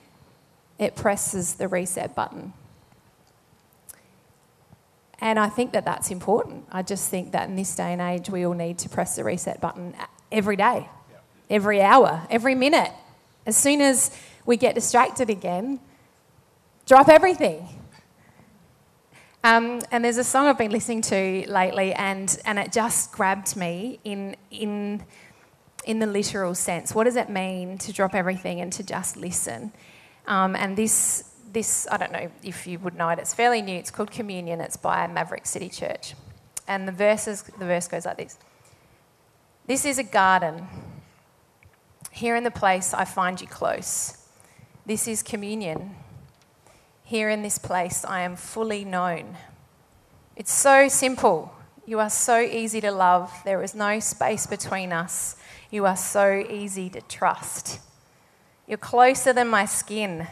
it 0.79 0.95
presses 0.95 1.55
the 1.55 1.69
reset 1.69 2.15
button. 2.15 2.53
And 5.21 5.39
I 5.39 5.49
think 5.49 5.73
that 5.73 5.85
that's 5.85 6.11
important. 6.11 6.67
I 6.71 6.83
just 6.83 7.11
think 7.11 7.33
that 7.33 7.49
in 7.49 7.57
this 7.57 7.75
day 7.75 7.93
and 7.93 8.01
age, 8.01 8.29
we 8.29 8.45
all 8.45 8.53
need 8.53 8.79
to 8.79 8.89
press 8.89 9.17
the 9.17 9.25
reset 9.25 9.61
button 9.61 9.95
every 10.31 10.57
day, 10.57 10.89
every 11.49 11.81
hour, 11.81 12.27
every 12.29 12.55
minute. 12.55 12.93
As 13.47 13.57
soon 13.57 13.81
as 13.81 14.11
we 14.45 14.57
get 14.57 14.75
distracted 14.75 15.31
again, 15.31 15.81
drop 16.87 17.09
everything 17.09 17.69
um, 19.45 19.83
and 19.91 20.03
there's 20.03 20.17
a 20.17 20.25
song 20.25 20.47
I've 20.47 20.57
been 20.57 20.71
listening 20.71 21.03
to 21.03 21.45
lately, 21.47 21.93
and, 21.93 22.35
and 22.47 22.59
it 22.59 22.73
just 22.73 23.13
grabbed 23.13 23.57
me 23.57 24.01
in, 24.03 24.37
in, 24.51 25.05
in 25.85 25.99
the 25.99 26.07
literal 26.07 26.55
sense. 26.55 26.95
What 26.95 27.05
does 27.05 27.17
it 27.17 27.29
mean 27.29 27.77
to 27.79 27.93
drop 27.93 28.15
everything 28.15 28.63
and 28.63 28.73
to 28.73 28.83
just 28.83 29.19
listen? 29.19 29.71
Um, 30.27 30.57
and 30.57 30.79
this, 30.79 31.31
this, 31.53 31.87
I 31.91 31.99
don't 31.99 32.11
know 32.11 32.31
if 32.43 32.67
you 32.67 32.79
would 32.79 32.97
know 32.97 33.11
it, 33.11 33.19
it's 33.19 33.35
fairly 33.35 33.61
new. 33.61 33.77
It's 33.77 33.91
called 33.91 34.11
Communion. 34.11 34.63
It's 34.63 34.79
by 34.79 35.07
Maverick 35.09 35.45
City 35.45 35.69
Church. 35.69 36.15
And 36.67 36.89
the, 36.89 36.93
verses, 36.93 37.43
the 37.43 37.67
verse 37.67 37.87
goes 37.87 38.07
like 38.07 38.17
this 38.17 38.39
This 39.67 39.85
is 39.85 39.99
a 39.99 40.05
garden. 40.05 40.67
Here 42.11 42.35
in 42.35 42.45
the 42.45 42.51
place 42.51 42.95
I 42.95 43.05
find 43.05 43.39
you 43.39 43.47
close. 43.47 44.17
This 44.87 45.07
is 45.07 45.23
communion. 45.23 45.97
Here 47.15 47.31
in 47.31 47.43
this 47.43 47.59
place, 47.59 48.05
I 48.05 48.23
am 48.23 48.35
fully 48.35 48.85
known. 48.85 49.37
It's 50.35 50.53
so 50.53 50.89
simple. 50.89 51.55
You 51.87 52.01
are 52.01 52.11
so 52.11 52.41
easy 52.41 52.81
to 52.81 52.91
love. 52.91 53.33
There 53.45 53.63
is 53.63 53.73
no 53.73 54.01
space 54.01 54.49
between 54.49 54.93
us. 54.93 55.37
You 55.71 55.87
are 55.87 55.97
so 55.97 56.45
easy 56.51 56.91
to 56.91 57.01
trust. 57.03 57.79
You're 58.67 58.79
closer 58.79 59.33
than 59.33 59.47
my 59.47 59.65
skin. 59.65 60.27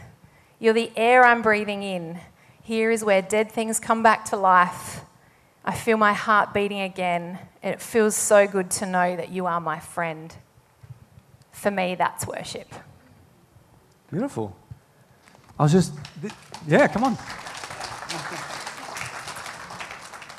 You're 0.59 0.73
the 0.73 0.91
air 0.97 1.23
I'm 1.23 1.41
breathing 1.41 1.83
in. 1.83 2.19
Here 2.61 2.91
is 2.91 3.01
where 3.01 3.21
dead 3.21 3.49
things 3.49 3.79
come 3.79 4.03
back 4.03 4.25
to 4.25 4.35
life. 4.35 5.05
I 5.63 5.73
feel 5.73 5.95
my 5.95 6.11
heart 6.11 6.53
beating 6.53 6.81
again. 6.81 7.39
And 7.61 7.73
it 7.73 7.81
feels 7.81 8.13
so 8.13 8.45
good 8.45 8.69
to 8.71 8.85
know 8.85 9.15
that 9.15 9.29
you 9.29 9.45
are 9.45 9.61
my 9.61 9.79
friend. 9.79 10.35
For 11.49 11.71
me, 11.71 11.95
that's 11.95 12.27
worship. 12.27 12.67
Beautiful. 14.11 14.53
I 15.59 15.63
was 15.63 15.71
just, 15.71 15.93
yeah, 16.67 16.87
come 16.87 17.03
on. 17.03 17.17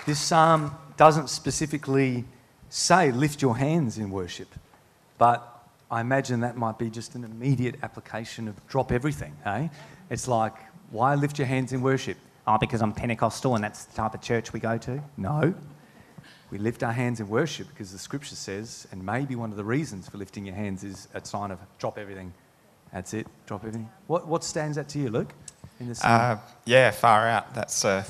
This 0.07 0.21
psalm 0.21 0.77
doesn't 0.97 1.31
specifically 1.31 2.25
say 2.69 3.13
lift 3.13 3.41
your 3.41 3.57
hands 3.57 3.99
in 3.99 4.11
worship, 4.11 4.49
but 5.17 5.67
I 5.91 6.01
imagine 6.01 6.41
that 6.41 6.57
might 6.57 6.79
be 6.79 6.91
just 6.91 7.15
an 7.15 7.25
immediate 7.25 7.77
application 7.83 8.49
of 8.49 8.67
drop 8.67 8.91
everything, 8.91 9.35
hey? 9.45 9.71
It's 10.11 10.27
like, 10.27 10.55
why 10.91 11.15
lift 11.15 11.39
your 11.39 11.47
hands 11.47 11.73
in 11.73 11.81
worship? 11.81 12.17
Oh, 12.47 12.59
because 12.59 12.83
I'm 12.83 12.93
Pentecostal 12.93 13.55
and 13.55 13.65
that's 13.65 13.85
the 13.85 13.97
type 13.97 14.15
of 14.15 14.21
church 14.21 14.53
we 14.53 14.61
go 14.61 14.77
to? 14.79 15.03
No. 15.17 15.55
We 16.51 16.59
lift 16.59 16.83
our 16.83 16.93
hands 16.93 17.21
in 17.21 17.29
worship 17.29 17.69
because 17.69 17.93
the 17.93 17.99
scripture 17.99 18.35
says, 18.37 18.87
and 18.91 19.05
maybe 19.05 19.37
one 19.37 19.51
of 19.51 19.57
the 19.57 19.65
reasons 19.65 20.09
for 20.09 20.19
lifting 20.19 20.45
your 20.45 20.55
hands 20.55 20.85
is 20.85 21.09
a 21.15 21.25
sign 21.25 21.51
of 21.51 21.59
drop 21.79 21.99
everything 21.99 22.35
that's 22.95 23.13
it. 23.13 23.27
Drop 23.47 23.61
everything. 23.63 23.91
What, 24.07 24.29
what 24.29 24.45
stands 24.45 24.79
out 24.79 24.89
to 24.91 25.01
you, 25.01 25.11
Luke? 25.11 25.35
In 25.81 25.89
the 25.89 26.01
uh, 26.09 26.39
yeah, 26.65 26.93
far 26.93 27.27
out. 27.27 27.53
That's 27.53 27.85
uh, 27.85 28.05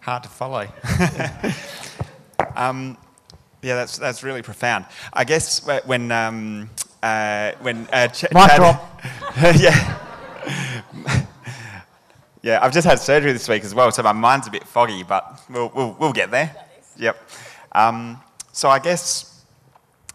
hard 0.00 0.22
to 0.24 0.28
follow. 0.28 0.68
um, 2.54 2.98
yeah, 3.62 3.76
that's 3.76 3.96
that's 3.96 4.22
really 4.22 4.42
profound. 4.42 4.84
I 5.12 5.24
guess 5.24 5.66
when 5.86 6.12
um, 6.12 6.68
uh, 7.02 7.52
when 7.62 7.88
uh, 7.90 8.08
Ch- 8.08 8.26
Chad, 8.30 8.80
yeah. 9.58 9.96
yeah, 12.42 12.58
I've 12.62 12.72
just 12.72 12.86
had 12.86 12.98
surgery 12.98 13.32
this 13.32 13.48
week 13.48 13.64
as 13.64 13.74
well, 13.74 13.90
so 13.90 14.02
my 14.02 14.12
mind's 14.12 14.46
a 14.48 14.50
bit 14.50 14.64
foggy, 14.64 15.02
but 15.02 15.40
we'll, 15.48 15.72
we'll, 15.74 15.96
we'll 15.98 16.12
get 16.12 16.30
there. 16.30 16.54
Yep. 16.98 17.16
Um, 17.72 18.20
so 18.52 18.68
I 18.68 18.80
guess 18.80 19.42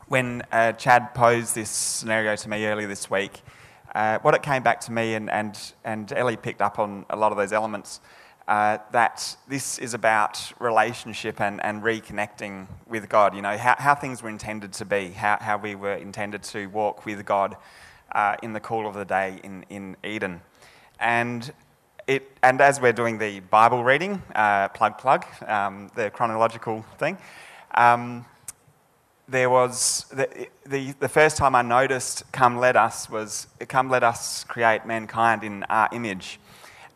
when 0.07 0.43
uh, 0.51 0.73
Chad 0.73 1.15
posed 1.15 1.55
this 1.55 1.69
scenario 1.69 2.35
to 2.35 2.49
me 2.49 2.65
earlier 2.67 2.87
this 2.87 3.09
week, 3.09 3.41
uh, 3.95 4.19
what 4.19 4.35
it 4.35 4.43
came 4.43 4.61
back 4.61 4.81
to 4.81 4.91
me, 4.91 5.15
and, 5.15 5.29
and, 5.29 5.57
and 5.85 6.11
Ellie 6.11 6.35
picked 6.35 6.61
up 6.61 6.77
on 6.79 7.05
a 7.09 7.15
lot 7.15 7.31
of 7.31 7.37
those 7.37 7.53
elements, 7.53 8.01
uh, 8.47 8.77
that 8.91 9.37
this 9.47 9.79
is 9.79 9.93
about 9.93 10.51
relationship 10.59 11.39
and, 11.39 11.63
and 11.63 11.81
reconnecting 11.81 12.67
with 12.87 13.07
God. 13.09 13.33
You 13.33 13.41
know, 13.41 13.57
how, 13.57 13.75
how 13.79 13.95
things 13.95 14.21
were 14.21 14.29
intended 14.29 14.73
to 14.73 14.85
be, 14.85 15.11
how, 15.11 15.37
how 15.39 15.57
we 15.57 15.75
were 15.75 15.95
intended 15.95 16.43
to 16.43 16.67
walk 16.67 17.05
with 17.05 17.25
God 17.25 17.55
uh, 18.11 18.35
in 18.43 18.51
the 18.51 18.59
cool 18.59 18.85
of 18.85 18.93
the 18.95 19.05
day 19.05 19.39
in, 19.43 19.65
in 19.69 19.95
Eden. 20.03 20.41
And, 20.99 21.51
it, 22.05 22.29
and 22.43 22.61
as 22.61 22.79
we're 22.81 22.93
doing 22.93 23.17
the 23.17 23.39
Bible 23.39 23.83
reading, 23.83 24.21
uh, 24.35 24.67
plug, 24.69 24.97
plug, 24.97 25.25
um, 25.47 25.89
the 25.95 26.09
chronological 26.09 26.85
thing, 26.99 27.17
um, 27.73 28.25
there 29.27 29.49
was 29.49 30.05
the, 30.11 30.47
the, 30.65 30.93
the, 30.99 31.09
first 31.09 31.37
time 31.37 31.55
I 31.55 31.61
noticed 31.61 32.31
come 32.31 32.57
let 32.57 32.75
us 32.75 33.09
was 33.09 33.47
come 33.67 33.89
let 33.89 34.03
us 34.03 34.43
create 34.43 34.85
mankind 34.85 35.43
in 35.43 35.63
our 35.63 35.89
image. 35.91 36.39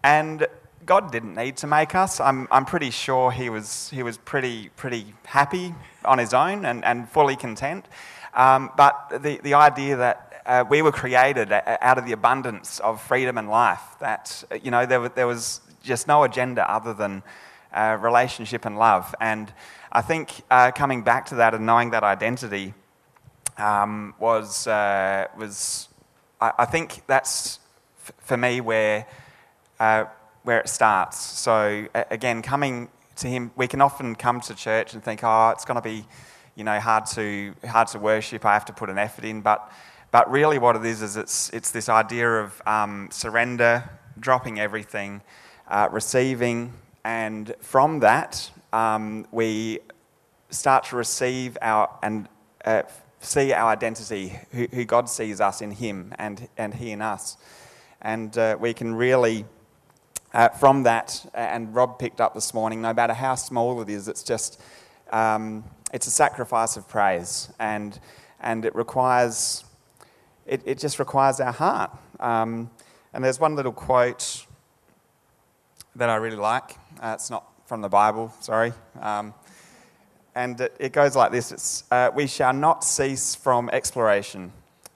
And 0.04 0.48
God 0.86 1.12
didn't 1.12 1.36
need 1.36 1.58
to 1.58 1.68
make 1.68 1.96
us. 1.96 2.20
I'm, 2.20 2.48
I'm 2.52 2.66
pretty 2.66 2.92
sure 2.92 3.32
he 3.32 3.50
was, 3.50 3.90
he 3.90 4.04
was 4.04 4.18
pretty, 4.18 4.70
pretty 4.76 5.14
happy 5.26 5.74
on 6.06 6.18
his 6.18 6.34
own 6.34 6.66
and, 6.66 6.86
and 6.86 7.10
fully 7.10 7.36
content. 7.36 7.86
Um, 8.34 8.72
but 8.78 9.22
the, 9.22 9.40
the 9.44 9.56
idea 9.56 9.98
that 9.98 10.42
uh, 10.46 10.66
we 10.70 10.82
were 10.82 10.92
created 10.92 11.52
out 11.52 11.98
of 11.98 12.06
the 12.06 12.12
abundance 12.12 12.80
of 12.80 13.02
freedom 13.02 13.38
and 13.38 13.50
life, 13.50 13.82
that, 14.00 14.44
you 14.64 14.72
know, 14.72 14.86
there, 14.86 15.10
there 15.10 15.28
was 15.28 15.62
just 15.84 16.08
no 16.08 16.24
agenda 16.24 16.70
other 16.72 16.94
than 16.94 17.24
uh, 17.74 17.98
relationship 18.00 18.66
and 18.66 18.78
love. 18.78 19.14
And 19.20 19.52
I 19.92 20.02
think 20.02 20.42
uh, 20.50 20.72
coming 20.72 21.02
back 21.02 21.26
to 21.28 21.36
that 21.36 21.54
and 21.54 21.66
knowing 21.66 21.92
that 21.92 22.04
identity 22.04 22.74
um, 23.58 24.14
was, 24.20 24.68
uh, 24.68 25.28
was 25.38 25.88
I, 26.40 26.54
I, 26.60 26.66
think 26.66 27.02
that's 27.08 27.60
f- 28.04 28.14
for 28.20 28.38
me 28.38 28.62
where, 28.62 29.06
uh, 29.80 30.06
where 30.44 30.60
it 30.60 30.70
starts. 30.70 31.18
So, 31.18 31.88
again, 31.94 32.42
coming 32.42 32.90
to 33.18 33.28
Him, 33.28 33.52
we 33.56 33.68
can 33.68 33.82
often 33.82 34.16
come 34.16 34.42
to 34.42 34.56
church 34.56 34.94
and 34.94 35.04
think, 35.04 35.22
oh, 35.24 35.50
it's 35.50 35.66
going 35.66 35.76
to 35.76 35.82
be 35.82 36.06
you 36.60 36.66
know, 36.66 36.78
hard 36.78 37.06
to, 37.06 37.54
hard 37.66 37.88
to 37.88 38.00
worship, 38.00 38.46
I 38.46 38.54
have 38.54 38.66
to 38.66 38.74
put 38.74 38.90
an 38.90 38.98
effort 38.98 39.24
in. 39.24 39.40
But, 39.40 39.72
but 40.12 40.30
really, 40.30 40.60
what 40.60 40.76
it 40.76 40.86
is, 40.86 41.02
is 41.02 41.16
it's, 41.16 41.50
it's 41.52 41.72
this 41.72 41.88
idea 41.88 42.30
of 42.42 42.62
um, 42.68 43.08
surrender, 43.12 43.90
dropping 44.20 44.60
everything, 44.60 45.22
uh, 45.70 45.88
receiving, 45.90 46.74
and 47.04 47.54
from 47.60 48.00
that, 48.00 48.50
um, 48.74 49.26
we 49.32 49.80
start 50.50 50.86
to 50.86 50.96
receive 50.96 51.58
our 51.62 51.90
and 52.02 52.28
uh, 52.66 52.84
see 53.20 53.54
our 53.54 53.72
identity, 53.72 54.40
who, 54.52 54.68
who, 54.72 54.86
God 54.86 55.10
sees 55.10 55.42
us 55.42 55.62
in 55.62 55.72
Him 55.72 56.14
and, 56.18 56.48
and 56.58 56.74
He 56.74 56.92
in 56.92 57.02
us. 57.02 57.38
And 58.02 58.38
uh, 58.38 58.58
we 58.60 58.74
can 58.74 58.96
really, 58.96 59.46
uh, 60.34 60.50
from 60.50 60.84
that, 60.84 61.30
and 61.34 61.74
Rob 61.76 62.00
picked 62.00 62.22
up 62.22 62.34
this 62.34 62.54
morning, 62.54 62.82
no 62.82 62.94
matter 62.94 63.14
how 63.14 63.36
small 63.36 63.82
it 63.82 63.90
is, 63.90 64.08
it's 64.08 64.24
just, 64.24 64.62
um, 65.12 65.64
it's 65.94 66.08
a 66.08 66.12
sacrifice 66.12 66.78
of 66.78 66.88
praise. 66.88 67.50
And, 67.60 68.00
and 68.40 68.64
it 68.64 68.74
requires, 68.76 69.66
it, 70.46 70.62
it 70.66 70.80
just 70.80 70.98
requires 70.98 71.40
our 71.42 71.52
heart. 71.52 71.92
Um, 72.20 72.70
and 73.14 73.24
there's 73.24 73.40
one 73.40 73.56
little 73.56 73.74
quote 73.74 74.46
that 75.96 76.10
I 76.10 76.16
really 76.16 76.38
like. 76.38 76.76
Uh, 77.02 77.14
it's 77.16 77.30
not 77.30 77.46
from 77.66 77.82
the 77.82 77.90
Bible, 77.90 78.34
sorry. 78.40 78.74
Um, 79.00 79.34
and 80.36 80.60
it, 80.62 80.76
it, 80.80 80.94
goes 80.94 81.16
like 81.16 81.32
this 81.32 81.52
it's, 81.52 81.84
uh, 81.92 82.12
We 82.14 82.28
shall 82.28 82.54
not 82.54 82.84
cease 82.84 83.36
from 83.36 83.70
exploration, 83.72 84.52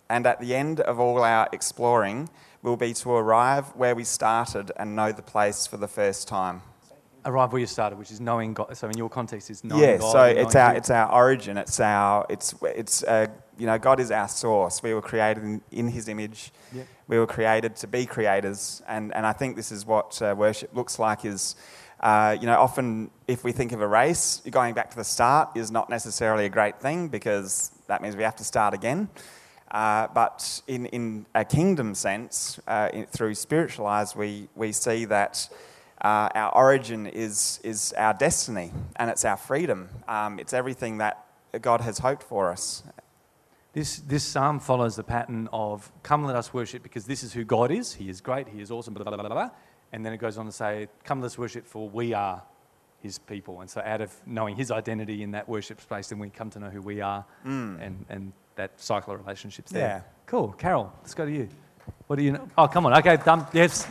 and 0.09 0.25
at 0.25 0.39
the 0.39 0.55
end 0.55 0.79
of 0.79 0.99
all 0.99 1.23
our 1.23 1.49
exploring 1.51 2.29
will 2.61 2.77
be 2.77 2.93
to 2.93 3.11
arrive 3.11 3.75
where 3.75 3.93
we 3.93 4.03
started 4.03 4.71
and 4.77 4.95
know 4.95 5.11
the 5.11 5.21
place 5.21 5.67
for 5.67 5.77
the 5.77 5.87
first 5.87 6.27
time. 6.27 6.61
Arrive 7.25 7.53
where 7.53 7.61
you 7.61 7.67
started, 7.67 7.97
which 7.97 8.11
is 8.11 8.19
knowing 8.19 8.53
God. 8.53 8.75
So 8.75 8.89
in 8.89 8.97
your 8.97 9.09
context, 9.09 9.49
it's 9.49 9.63
knowing 9.63 9.81
yeah, 9.81 9.97
God. 9.97 10.11
so 10.11 10.23
it's 10.23 10.55
our, 10.55 10.75
it's 10.75 10.89
our 10.89 11.11
origin. 11.11 11.57
It's 11.57 11.79
our, 11.79 12.25
it's, 12.29 12.53
it's 12.63 13.03
uh, 13.03 13.27
you 13.57 13.65
know, 13.65 13.77
God 13.77 13.99
is 13.99 14.11
our 14.11 14.27
source. 14.27 14.83
We 14.83 14.93
were 14.93 15.01
created 15.01 15.43
in, 15.43 15.61
in 15.71 15.87
His 15.87 16.07
image. 16.07 16.51
Yep. 16.73 16.87
We 17.07 17.19
were 17.19 17.27
created 17.27 17.75
to 17.77 17.87
be 17.87 18.05
creators. 18.05 18.81
And, 18.87 19.13
and 19.13 19.25
I 19.25 19.33
think 19.33 19.55
this 19.55 19.71
is 19.71 19.85
what 19.85 20.21
uh, 20.21 20.35
worship 20.37 20.75
looks 20.75 20.99
like 20.99 21.23
is, 21.25 21.55
uh, 21.99 22.35
you 22.39 22.45
know, 22.45 22.59
often 22.59 23.09
if 23.27 23.43
we 23.43 23.51
think 23.51 23.71
of 23.71 23.81
a 23.81 23.87
race, 23.87 24.41
going 24.49 24.73
back 24.73 24.89
to 24.91 24.97
the 24.97 25.03
start 25.03 25.55
is 25.55 25.71
not 25.71 25.89
necessarily 25.89 26.45
a 26.45 26.49
great 26.49 26.79
thing 26.79 27.07
because 27.07 27.71
that 27.87 28.01
means 28.01 28.15
we 28.15 28.23
have 28.23 28.35
to 28.37 28.43
start 28.43 28.73
again. 28.73 29.07
Uh, 29.71 30.07
but 30.13 30.61
in, 30.67 30.85
in 30.87 31.25
a 31.33 31.43
kingdom 31.43 31.95
sense, 31.95 32.59
uh, 32.67 32.89
in, 32.93 33.05
through 33.07 33.33
spiritual 33.33 33.87
eyes, 33.87 34.15
we, 34.15 34.47
we 34.55 34.71
see 34.71 35.05
that 35.05 35.49
uh, 36.03 36.29
our 36.35 36.53
origin 36.55 37.07
is, 37.07 37.59
is 37.63 37.93
our 37.93 38.13
destiny 38.13 38.71
and 38.97 39.09
it's 39.09 39.23
our 39.23 39.37
freedom. 39.37 39.89
Um, 40.07 40.39
it's 40.39 40.53
everything 40.53 40.97
that 40.97 41.25
God 41.61 41.81
has 41.81 41.99
hoped 41.99 42.23
for 42.23 42.51
us. 42.51 42.83
This, 43.73 43.97
this 43.99 44.23
psalm 44.23 44.59
follows 44.59 44.95
the 44.95 45.03
pattern 45.03 45.49
of 45.51 45.91
come 46.03 46.25
let 46.25 46.35
us 46.35 46.53
worship 46.53 46.83
because 46.83 47.05
this 47.05 47.23
is 47.23 47.33
who 47.33 47.43
God 47.43 47.71
is. 47.71 47.93
He 47.93 48.09
is 48.09 48.21
great, 48.21 48.47
He 48.47 48.61
is 48.61 48.69
awesome, 48.69 48.93
blah, 48.93 49.03
blah, 49.03 49.17
blah, 49.17 49.29
blah. 49.29 49.49
And 49.91 50.05
then 50.05 50.13
it 50.13 50.17
goes 50.17 50.37
on 50.37 50.45
to 50.45 50.51
say, 50.51 50.87
come 51.03 51.21
let 51.21 51.27
us 51.27 51.37
worship 51.37 51.65
for 51.65 51.89
we 51.89 52.13
are 52.13 52.43
His 53.01 53.17
people. 53.17 53.61
And 53.61 53.69
so 53.69 53.81
out 53.83 54.01
of 54.01 54.13
knowing 54.25 54.55
His 54.55 54.71
identity 54.71 55.23
in 55.23 55.31
that 55.31 55.47
worship 55.47 55.81
space, 55.81 56.09
then 56.09 56.19
we 56.19 56.29
come 56.29 56.49
to 56.51 56.59
know 56.59 56.69
who 56.69 56.81
we 56.81 57.01
are 57.01 57.25
mm. 57.45 57.83
and, 57.83 58.05
and 58.09 58.33
that 58.55 58.79
cycle 58.79 59.13
of 59.13 59.21
relationships 59.21 59.71
there. 59.71 59.87
Yeah. 59.87 60.01
Cool. 60.25 60.51
Carol, 60.53 60.93
let's 61.01 61.13
go 61.13 61.25
to 61.25 61.31
you. 61.31 61.49
What 62.07 62.17
do 62.17 62.23
you 62.23 62.33
know? 62.33 62.47
Oh, 62.57 62.67
come 62.67 62.85
on. 62.85 62.97
Okay, 62.97 63.17
done. 63.17 63.47
Yes. 63.53 63.87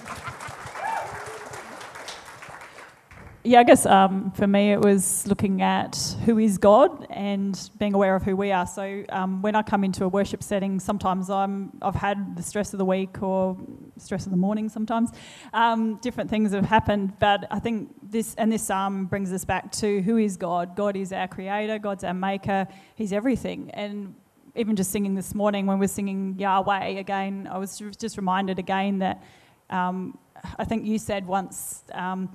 Yeah, 3.45 3.59
I 3.59 3.65
guess 3.65 3.87
um, 3.87 4.31
for 4.33 4.47
me 4.47 4.73
it 4.73 4.81
was 4.81 5.27
looking 5.27 5.63
at 5.63 5.97
who 6.25 6.39
is 6.39 6.59
God 6.59 7.09
and 7.11 7.59
being 7.77 7.93
aware 7.93 8.15
of 8.15 8.23
who 8.23 8.37
we 8.37 8.53
are. 8.53 8.67
So 8.67 9.05
um, 9.09 9.43
when 9.43 9.57
I 9.57 9.63
come 9.63 9.83
into 9.83 10.05
a 10.05 10.09
worship 10.09 10.45
setting, 10.45 10.79
sometimes 10.79 11.29
I'm 11.29 11.73
I've 11.83 11.97
had 11.97 12.37
the 12.37 12.43
stress 12.43 12.73
of 12.73 12.79
the 12.79 12.85
week 12.85 13.21
or 13.21 13.57
stress 13.99 14.27
of 14.27 14.31
the 14.31 14.37
morning. 14.37 14.69
Sometimes 14.69 15.11
um, 15.53 15.97
different 15.97 16.31
things 16.31 16.53
have 16.53 16.65
happened, 16.65 17.19
but 17.19 17.47
I 17.51 17.59
think 17.59 17.91
this 18.11 18.37
and 18.37 18.53
this 18.53 18.63
psalm 18.63 19.07
brings 19.07 19.33
us 19.33 19.45
back 19.45 19.73
to 19.73 20.03
who 20.03 20.19
is 20.19 20.37
God. 20.37 20.77
God 20.77 20.97
is 20.97 21.13
our 21.13 21.27
Creator. 21.27 21.81
God's 21.81 22.05
our 22.05 22.15
Maker. 22.15 22.69
He's 22.95 23.13
everything. 23.13 23.73
And 23.73 24.15
even 24.55 24.77
just 24.77 24.93
singing 24.93 25.17
this 25.17 25.35
morning 25.35 25.67
when 25.67 25.81
we're 25.81 25.89
singing 25.89 26.37
Yahweh 26.39 27.01
again, 27.01 27.49
I 27.51 27.59
was 27.59 27.83
just 27.99 28.17
reminded 28.17 28.61
again 28.61 29.01
that 29.01 29.21
um, 29.69 30.17
I 30.59 30.65
think 30.65 30.87
you 30.87 30.99
said 30.99 31.27
once 31.27 31.83
um, 31.93 32.29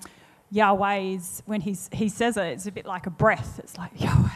Yahweh's, 0.51 1.44
when 1.46 1.62
he's, 1.62 1.89
he 1.92 2.10
says 2.10 2.38
it, 2.38 2.46
it's 2.46 2.68
a 2.68 2.72
bit 2.72 2.86
like 2.86 3.06
a 3.06 3.10
breath. 3.10 3.60
It's 3.60 3.77
like 3.77 3.92
Yahweh. 4.00 4.30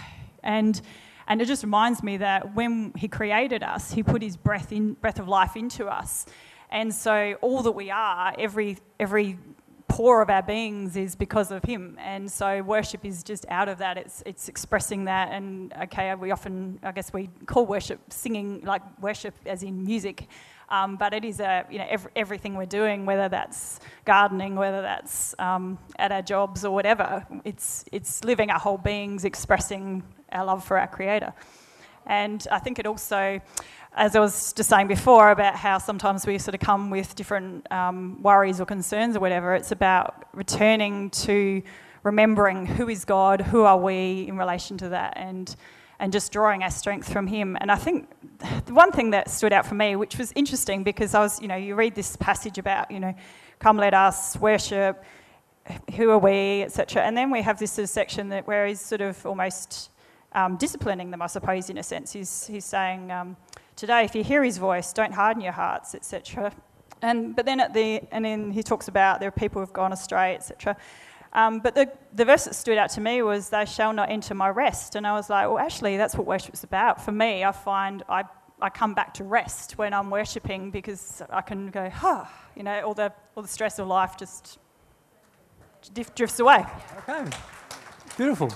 And, 0.43 0.81
and 1.27 1.41
it 1.41 1.45
just 1.45 1.63
reminds 1.63 2.03
me 2.03 2.17
that 2.17 2.55
when 2.55 2.93
he 2.97 3.07
created 3.07 3.63
us, 3.63 3.91
he 3.91 4.03
put 4.03 4.21
his 4.21 4.35
breath, 4.35 4.71
in, 4.71 4.93
breath 4.93 5.19
of 5.19 5.27
life 5.27 5.55
into 5.55 5.87
us. 5.87 6.25
And 6.69 6.93
so 6.93 7.37
all 7.41 7.61
that 7.63 7.71
we 7.71 7.91
are, 7.91 8.33
every, 8.37 8.77
every 8.99 9.37
pore 9.87 10.21
of 10.21 10.29
our 10.29 10.41
beings 10.41 10.95
is 10.95 11.15
because 11.15 11.51
of 11.51 11.63
him. 11.63 11.97
And 11.99 12.31
so 12.31 12.61
worship 12.61 13.05
is 13.05 13.23
just 13.23 13.45
out 13.49 13.67
of 13.67 13.77
that. 13.79 13.97
It's, 13.97 14.23
it's 14.25 14.47
expressing 14.47 15.05
that. 15.05 15.31
And 15.31 15.73
okay, 15.83 16.15
we 16.15 16.31
often, 16.31 16.79
I 16.81 16.91
guess 16.91 17.11
we 17.11 17.29
call 17.45 17.65
worship 17.65 17.99
singing, 18.11 18.61
like 18.63 18.81
worship 19.01 19.35
as 19.45 19.63
in 19.63 19.83
music. 19.83 20.27
Um, 20.71 20.95
but 20.95 21.13
it 21.13 21.25
is 21.25 21.41
a, 21.41 21.65
you 21.69 21.79
know, 21.79 21.87
every, 21.89 22.11
everything 22.15 22.55
we're 22.55 22.65
doing, 22.65 23.05
whether 23.05 23.27
that's 23.27 23.81
gardening, 24.05 24.55
whether 24.55 24.81
that's 24.81 25.35
um, 25.37 25.77
at 25.99 26.13
our 26.13 26.21
jobs 26.21 26.63
or 26.63 26.73
whatever, 26.73 27.27
it's, 27.43 27.83
it's 27.91 28.23
living 28.23 28.49
our 28.49 28.59
whole 28.59 28.77
beings, 28.77 29.25
expressing 29.25 30.01
our 30.31 30.45
love 30.45 30.63
for 30.63 30.79
our 30.79 30.87
Creator. 30.87 31.33
And 32.05 32.47
I 32.49 32.59
think 32.59 32.79
it 32.79 32.87
also, 32.87 33.41
as 33.93 34.15
I 34.15 34.21
was 34.21 34.53
just 34.53 34.69
saying 34.69 34.87
before, 34.87 35.31
about 35.31 35.55
how 35.55 35.77
sometimes 35.77 36.25
we 36.25 36.37
sort 36.37 36.55
of 36.55 36.61
come 36.61 36.89
with 36.89 37.15
different 37.15 37.69
um, 37.69 38.23
worries 38.23 38.61
or 38.61 38.65
concerns 38.65 39.17
or 39.17 39.19
whatever, 39.19 39.53
it's 39.53 39.73
about 39.73 40.23
returning 40.33 41.09
to 41.09 41.61
remembering 42.03 42.65
who 42.65 42.87
is 42.87 43.03
God, 43.03 43.41
who 43.41 43.63
are 43.63 43.77
we 43.77 44.25
in 44.27 44.37
relation 44.37 44.77
to 44.77 44.89
that, 44.89 45.13
and 45.17 45.53
and 46.01 46.11
just 46.11 46.31
drawing 46.31 46.63
our 46.63 46.71
strength 46.71 47.13
from 47.13 47.27
Him. 47.27 47.55
And 47.61 47.71
I 47.71 47.75
think 47.75 48.09
the 48.65 48.73
one 48.73 48.91
thing 48.91 49.11
that 49.11 49.29
stood 49.29 49.53
out 49.53 49.67
for 49.67 49.75
me, 49.75 49.95
which 49.95 50.17
was 50.17 50.33
interesting 50.35 50.83
because 50.83 51.13
I 51.13 51.19
was, 51.19 51.39
you 51.39 51.47
know, 51.47 51.55
you 51.55 51.75
read 51.75 51.93
this 51.93 52.15
passage 52.15 52.57
about, 52.57 52.89
you 52.89 52.99
know, 52.99 53.13
come 53.59 53.77
let 53.77 53.93
us 53.93 54.35
worship, 54.37 55.03
who 55.95 56.09
are 56.09 56.17
we, 56.17 56.63
etc. 56.63 57.03
And 57.03 57.15
then 57.15 57.29
we 57.29 57.43
have 57.43 57.59
this 57.59 57.71
sort 57.71 57.83
of 57.83 57.89
section 57.91 58.29
that 58.29 58.47
where 58.47 58.65
he's 58.65 58.81
sort 58.81 59.01
of 59.01 59.23
almost 59.27 59.91
um, 60.33 60.57
disciplining 60.57 61.11
them, 61.11 61.21
I 61.21 61.27
suppose, 61.27 61.69
in 61.69 61.77
a 61.77 61.83
sense. 61.83 62.11
He's, 62.11 62.47
he's 62.47 62.65
saying, 62.65 63.11
um, 63.11 63.37
today, 63.75 64.03
if 64.03 64.15
you 64.15 64.23
hear 64.23 64.43
his 64.43 64.57
voice, 64.57 64.91
don't 64.93 65.13
harden 65.13 65.43
your 65.43 65.53
hearts, 65.53 65.93
etc. 65.93 66.51
And 67.03 67.35
but 67.35 67.45
then 67.45 67.59
at 67.59 67.73
the 67.73 68.01
and 68.11 68.25
then 68.25 68.51
he 68.51 68.61
talks 68.63 68.87
about 68.87 69.19
there 69.19 69.29
are 69.29 69.31
people 69.31 69.61
who've 69.61 69.73
gone 69.73 69.91
astray, 69.91 70.35
etc. 70.35 70.77
Um, 71.33 71.59
but 71.59 71.75
the, 71.75 71.91
the 72.13 72.25
verse 72.25 72.43
that 72.45 72.55
stood 72.55 72.77
out 72.77 72.89
to 72.91 73.01
me 73.01 73.21
was, 73.21 73.49
They 73.49 73.65
shall 73.65 73.93
not 73.93 74.09
enter 74.09 74.33
my 74.33 74.49
rest. 74.49 74.95
And 74.95 75.07
I 75.07 75.13
was 75.13 75.29
like, 75.29 75.47
Well, 75.47 75.59
actually, 75.59 75.97
that's 75.97 76.15
what 76.15 76.27
worship's 76.27 76.63
about. 76.63 77.03
For 77.03 77.11
me, 77.11 77.43
I 77.43 77.51
find 77.51 78.03
I, 78.09 78.23
I 78.61 78.69
come 78.69 78.93
back 78.93 79.13
to 79.15 79.23
rest 79.23 79.77
when 79.77 79.93
I'm 79.93 80.09
worshipping 80.09 80.71
because 80.71 81.21
I 81.29 81.41
can 81.41 81.69
go, 81.69 81.89
Huh, 81.89 82.25
you 82.55 82.63
know, 82.63 82.81
all 82.81 82.93
the, 82.93 83.13
all 83.35 83.43
the 83.43 83.49
stress 83.49 83.79
of 83.79 83.87
life 83.87 84.17
just 84.17 84.59
drifts 86.15 86.39
away. 86.39 86.65
Okay, 87.07 87.29
beautiful. 88.17 88.51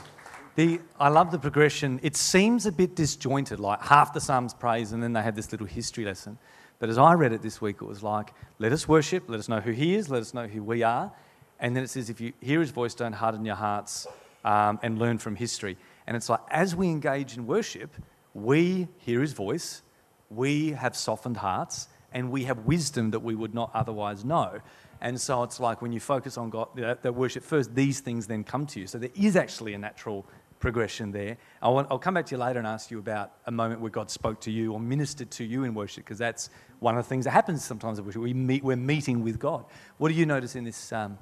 The, 0.56 0.80
I 1.00 1.10
love 1.10 1.32
the 1.32 1.40
progression. 1.40 2.00
It 2.02 2.16
seems 2.16 2.66
a 2.66 2.72
bit 2.72 2.96
disjointed, 2.96 3.60
like 3.60 3.82
half 3.82 4.14
the 4.14 4.22
Psalms 4.22 4.54
praise, 4.54 4.94
and 4.94 5.04
then 5.04 5.12
they 5.12 5.22
have 5.22 5.36
this 5.36 5.52
little 5.52 5.68
history 5.68 6.06
lesson. 6.06 6.38
But 6.80 6.90
as 6.90 6.98
I 6.98 7.14
read 7.14 7.34
it 7.34 7.42
this 7.42 7.62
week, 7.62 7.78
it 7.82 7.86
was 7.86 8.04
like, 8.04 8.34
let 8.60 8.72
us 8.72 8.88
worship, 8.88 9.26
let 9.28 9.40
us 9.40 9.50
know 9.50 9.60
who 9.60 9.72
He 9.72 9.96
is, 9.96 10.10
let 10.10 10.22
us 10.22 10.34
know 10.34 10.48
who 10.48 10.64
we 10.64 10.84
are, 10.84 11.12
and 11.60 11.76
then 11.76 11.84
it 11.84 11.90
says, 11.90 12.10
if 12.10 12.20
you 12.20 12.34
hear 12.42 12.60
his 12.60 12.72
voice, 12.72 12.94
don't 12.94 13.14
harden 13.14 13.46
your 13.46 13.56
hearts 13.56 14.08
um, 14.44 14.80
and 14.84 15.00
learn 15.00 15.18
from 15.18 15.36
history. 15.36 15.78
And 16.08 16.16
it's 16.16 16.30
like, 16.30 16.42
as 16.50 16.76
we 16.76 16.88
engage 16.88 17.36
in 17.38 17.48
worship, 17.48 17.92
we 18.34 18.88
hear 18.98 19.22
his 19.22 19.34
voice, 19.34 19.82
we 20.30 20.72
have 20.72 20.96
softened 20.96 21.38
hearts, 21.38 21.88
and 22.12 22.32
we 22.32 22.44
have 22.46 22.60
wisdom 22.60 23.12
that 23.12 23.20
we 23.20 23.36
would 23.36 23.54
not 23.54 23.72
otherwise 23.74 24.24
know. 24.24 24.60
And 25.02 25.20
so 25.20 25.44
it's 25.44 25.60
like 25.60 25.82
when 25.82 25.92
you 25.92 26.00
focus 26.00 26.38
on 26.38 26.50
God, 26.50 26.70
that, 26.76 27.04
that 27.04 27.14
worship 27.14 27.44
first, 27.44 27.76
these 27.76 28.00
things 28.00 28.28
then 28.28 28.44
come 28.44 28.66
to 28.68 28.80
you. 28.80 28.88
So 28.88 28.98
there 28.98 29.10
is 29.16 29.36
actually 29.36 29.74
a 29.74 29.78
natural 29.78 30.26
progression 30.60 31.12
there. 31.12 31.38
I 31.62 31.70
want, 31.70 31.88
I'll 31.92 32.00
come 32.00 32.14
back 32.14 32.26
to 32.28 32.36
you 32.36 32.42
later 32.42 32.60
and 32.60 32.68
ask 32.68 32.90
you 32.90 33.00
about 33.00 33.34
a 33.46 33.52
moment 33.52 33.82
where 33.82 33.92
God 33.92 34.10
spoke 34.10 34.40
to 34.42 34.52
you 34.52 34.74
or 34.74 34.80
ministered 34.80 35.30
to 35.32 35.44
you 35.44 35.64
in 35.64 35.74
worship, 35.74 36.06
because 36.06 36.18
that's 36.18 36.50
one 36.80 36.98
of 36.98 37.04
the 37.04 37.10
things 37.10 37.26
that 37.26 37.32
happens 37.32 37.64
sometimes 37.64 38.00
in 38.00 38.06
worship. 38.06 38.22
We 38.22 38.34
meet, 38.34 38.64
we're 38.64 38.78
meeting 38.78 39.22
with 39.24 39.38
God. 39.38 39.66
What 39.98 40.10
do 40.10 40.16
you 40.16 40.26
notice 40.26 40.56
in 40.56 40.64
this 40.64 40.92
um, 40.92 41.18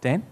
Dan? 0.00 0.22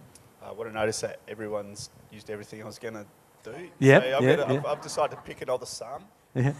I 0.42 0.52
want 0.52 0.70
to 0.70 0.74
notice 0.74 1.00
that 1.00 1.18
everyone's 1.26 1.90
used 2.12 2.30
everything 2.30 2.62
I 2.62 2.66
was 2.66 2.78
going 2.78 2.94
to 2.94 3.06
do. 3.42 3.68
Yep, 3.80 4.02
so 4.02 4.16
I've, 4.16 4.22
yep, 4.22 4.40
I've, 4.40 4.50
yep. 4.50 4.66
I've, 4.66 4.80
decided 4.80 5.16
to 5.16 5.22
pick 5.22 5.42
another 5.42 5.66
psalm. 5.66 6.04
Yeah. 6.34 6.52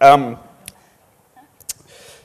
um, 0.00 0.38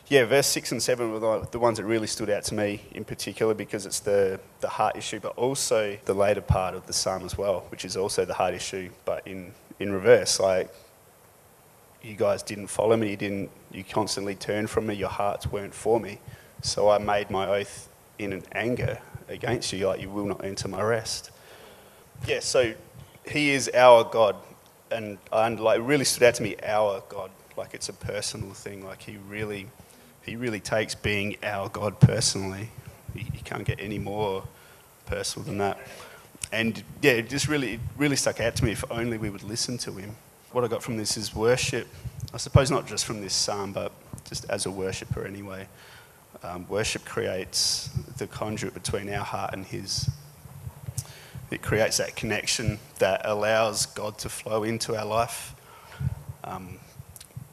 yeah, 0.08 0.26
verse 0.26 0.48
6 0.48 0.74
and 0.74 0.84
7 0.84 1.12
were 1.12 1.20
the, 1.20 1.48
the 1.52 1.60
ones 1.60 1.78
that 1.78 1.86
really 1.86 2.08
stood 2.08 2.30
out 2.30 2.44
to 2.46 2.54
me 2.54 2.82
in 2.92 3.04
particular 3.04 3.54
because 3.54 3.86
it's 3.86 4.00
the, 4.00 4.40
the 4.62 4.70
heart 4.70 4.96
issue, 4.96 5.20
but 5.20 5.36
also 5.38 5.98
the 6.06 6.14
later 6.14 6.42
part 6.42 6.76
of 6.76 6.86
the 6.86 6.94
psalm 6.94 7.26
as 7.26 7.38
well, 7.38 7.66
which 7.70 7.84
is 7.84 7.98
also 7.98 8.24
the 8.24 8.34
heart 8.34 8.54
issue, 8.54 8.90
but 9.06 9.26
in, 9.28 9.54
in 9.80 9.92
reverse. 9.92 10.40
Like, 10.40 10.74
you 12.02 12.16
guys 12.16 12.44
didn't 12.44 12.68
follow 12.68 12.96
me, 12.96 13.12
you, 13.12 13.18
didn't, 13.18 13.50
you 13.72 13.84
constantly 13.84 14.36
turned 14.36 14.70
from 14.70 14.88
me, 14.88 14.94
your 14.94 15.10
hearts 15.10 15.48
weren't 15.48 15.74
for 15.74 16.00
me. 16.00 16.20
So 16.62 16.90
I 16.90 16.98
made 16.98 17.32
my 17.32 17.48
oath 17.48 17.90
in 18.24 18.34
an 18.34 18.44
anger 18.54 19.00
against 19.28 19.74
you, 19.74 19.88
like 19.88 20.02
you 20.02 20.10
will 20.10 20.26
not 20.26 20.44
enter 20.44 20.68
my 20.68 20.82
rest. 20.82 21.32
Yeah, 22.28 22.40
so 22.40 22.74
he 23.30 23.52
is 23.52 23.70
our 23.74 24.04
God, 24.04 24.36
and 24.92 25.18
and 25.32 25.60
like 25.60 25.80
it 25.80 25.84
really 25.84 26.06
stood 26.06 26.24
out 26.24 26.36
to 26.36 26.44
me, 26.44 26.56
our 26.64 27.04
God, 27.10 27.32
like 27.58 27.74
it's 27.74 27.90
a 27.90 27.94
personal 27.94 28.52
thing. 28.52 28.86
Like 28.86 29.02
he 29.02 29.18
really, 29.28 29.68
he 30.22 30.36
really 30.36 30.60
takes 30.60 30.96
being 30.96 31.38
our 31.44 31.70
God 31.70 32.00
personally. 32.00 32.70
You, 33.16 33.26
can't 33.44 33.66
get 33.66 33.80
any 33.80 34.00
more 34.00 34.44
personal 35.06 35.46
than 35.46 35.60
that. 35.60 35.78
And 36.52 36.84
yeah, 37.02 37.12
it 37.12 37.30
just 37.30 37.48
really, 37.48 37.74
it 37.74 37.80
really 37.98 38.16
stuck 38.16 38.40
out 38.40 38.56
to 38.56 38.66
me. 38.66 38.72
If 38.72 38.84
only 38.90 39.18
we 39.18 39.30
would 39.30 39.44
listen 39.44 39.78
to 39.80 39.92
him. 39.92 40.16
What 40.52 40.64
I 40.64 40.68
got 40.68 40.82
from 40.82 40.98
this 40.98 41.18
is 41.18 41.36
worship. 41.36 41.88
I 42.34 42.38
suppose 42.38 42.72
not 42.72 42.88
just 42.88 43.06
from 43.06 43.22
this 43.22 43.34
psalm, 43.34 43.74
but 43.74 43.92
just 44.24 44.46
as 44.50 44.66
a 44.66 44.72
worshipper 44.72 45.26
anyway 45.26 45.68
Um, 46.44 46.68
worship 46.68 47.06
creates 47.06 47.90
the 48.18 48.28
conduit 48.28 48.74
between 48.74 49.10
our 49.10 49.24
heart 49.24 49.54
and 49.54 49.66
His. 49.66 50.10
It 51.52 51.62
creates 51.62 51.98
that 51.98 52.16
connection 52.16 52.80
that 53.00 53.22
allows 53.24 53.86
God 53.86 54.18
to 54.20 54.30
flow 54.30 54.64
into 54.64 54.98
our 54.98 55.06
life. 55.06 55.56
Um, 56.44 56.80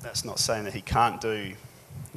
that's 0.01 0.25
not 0.25 0.41
saying 0.41 0.65
that 0.65 0.75
He 0.75 0.81
can't 0.81 1.21
do 1.21 1.53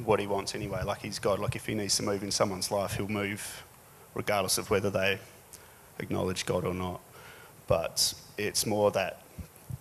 what 0.04 0.18
He 0.18 0.26
wants 0.26 0.54
anyway. 0.54 0.82
Like 0.82 1.02
He's 1.02 1.20
God. 1.20 1.38
Like 1.38 1.54
if 1.54 1.66
He 1.66 1.74
needs 1.74 1.96
to 1.98 2.02
move 2.02 2.24
in 2.24 2.32
someone's 2.32 2.70
life, 2.72 2.94
He'll 2.94 3.08
move 3.08 3.62
regardless 4.14 4.58
of 4.58 4.70
whether 4.70 4.90
they 4.90 5.18
acknowledge 6.00 6.44
God 6.44 6.64
or 6.64 6.74
not. 6.74 7.00
But 7.68 8.14
it's 8.36 8.66
more 8.66 8.90
that 8.92 9.20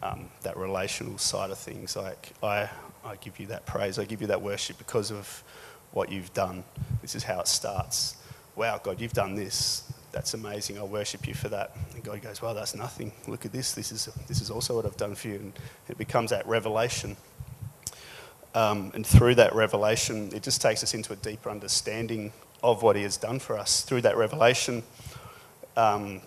um, 0.03 0.29
that 0.41 0.57
relational 0.57 1.17
side 1.17 1.49
of 1.49 1.57
things. 1.57 1.95
Like 1.95 2.33
I, 2.43 2.69
I 3.03 3.15
give 3.15 3.39
you 3.39 3.47
that 3.47 3.65
praise. 3.65 3.97
I 3.97 4.05
give 4.05 4.21
you 4.21 4.27
that 4.27 4.41
worship 4.41 4.77
because 4.77 5.11
of 5.11 5.43
what 5.93 6.11
you've 6.11 6.33
done. 6.33 6.63
This 7.01 7.15
is 7.15 7.23
how 7.23 7.39
it 7.39 7.47
starts. 7.47 8.17
Wow, 8.55 8.79
God, 8.83 8.99
you've 8.99 9.13
done 9.13 9.35
this. 9.35 9.91
That's 10.11 10.33
amazing. 10.35 10.77
I 10.77 10.83
worship 10.83 11.27
you 11.27 11.33
for 11.33 11.49
that. 11.49 11.75
And 11.93 12.03
God 12.03 12.21
goes, 12.21 12.41
Well, 12.41 12.53
that's 12.53 12.75
nothing. 12.75 13.11
Look 13.27 13.45
at 13.45 13.51
this. 13.51 13.73
This 13.73 13.91
is, 13.91 14.05
this 14.27 14.41
is 14.41 14.51
also 14.51 14.75
what 14.75 14.85
I've 14.85 14.97
done 14.97 15.15
for 15.15 15.29
you. 15.29 15.35
And 15.35 15.53
it 15.89 15.97
becomes 15.97 16.29
that 16.29 16.45
revelation. 16.45 17.17
Um, 18.53 18.91
and 18.93 19.05
through 19.05 19.35
that 19.35 19.55
revelation, 19.55 20.31
it 20.33 20.43
just 20.43 20.61
takes 20.61 20.83
us 20.83 20.93
into 20.93 21.13
a 21.13 21.15
deeper 21.15 21.49
understanding 21.49 22.31
of 22.61 22.83
what 22.83 22.95
He 22.95 23.01
has 23.03 23.17
done 23.17 23.39
for 23.39 23.57
us. 23.57 23.81
Through 23.81 24.01
that 24.01 24.15
revelation, 24.15 24.83
um, 25.75 26.21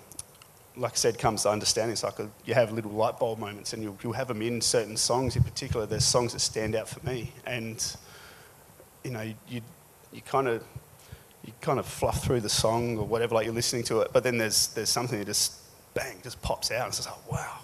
like 0.76 0.92
I 0.92 0.96
said, 0.96 1.18
comes 1.18 1.44
the 1.44 1.50
understanding. 1.50 1.92
It's 1.92 2.02
like 2.02 2.18
a, 2.18 2.28
you 2.44 2.54
have 2.54 2.72
little 2.72 2.90
light 2.90 3.20
bulb 3.20 3.38
moments, 3.38 3.72
and 3.72 3.82
you'll, 3.82 3.96
you'll 4.02 4.12
have 4.14 4.28
them 4.28 4.42
in 4.42 4.60
certain 4.60 4.96
songs. 4.96 5.36
In 5.36 5.44
particular, 5.44 5.86
there's 5.86 6.04
songs 6.04 6.32
that 6.32 6.40
stand 6.40 6.74
out 6.74 6.88
for 6.88 7.04
me, 7.06 7.32
and 7.46 7.96
you 9.06 9.12
know, 9.12 9.22
you 9.48 9.60
you 10.12 10.20
kind 10.22 10.48
of 10.48 10.64
you 11.44 11.52
kind 11.60 11.78
of 11.78 11.86
fluff 11.86 12.24
through 12.24 12.40
the 12.40 12.48
song 12.48 12.98
or 12.98 13.06
whatever, 13.06 13.36
like 13.36 13.46
you're 13.46 13.54
listening 13.54 13.84
to 13.84 14.00
it, 14.00 14.10
but 14.12 14.24
then 14.24 14.36
there's 14.36 14.68
there's 14.74 14.90
something 14.90 15.18
that 15.18 15.26
just 15.26 15.54
bang 15.94 16.16
just 16.22 16.42
pops 16.42 16.70
out, 16.70 16.82
and 16.82 16.88
it's 16.88 16.98
just 16.98 17.08
like, 17.08 17.32
wow, 17.32 17.58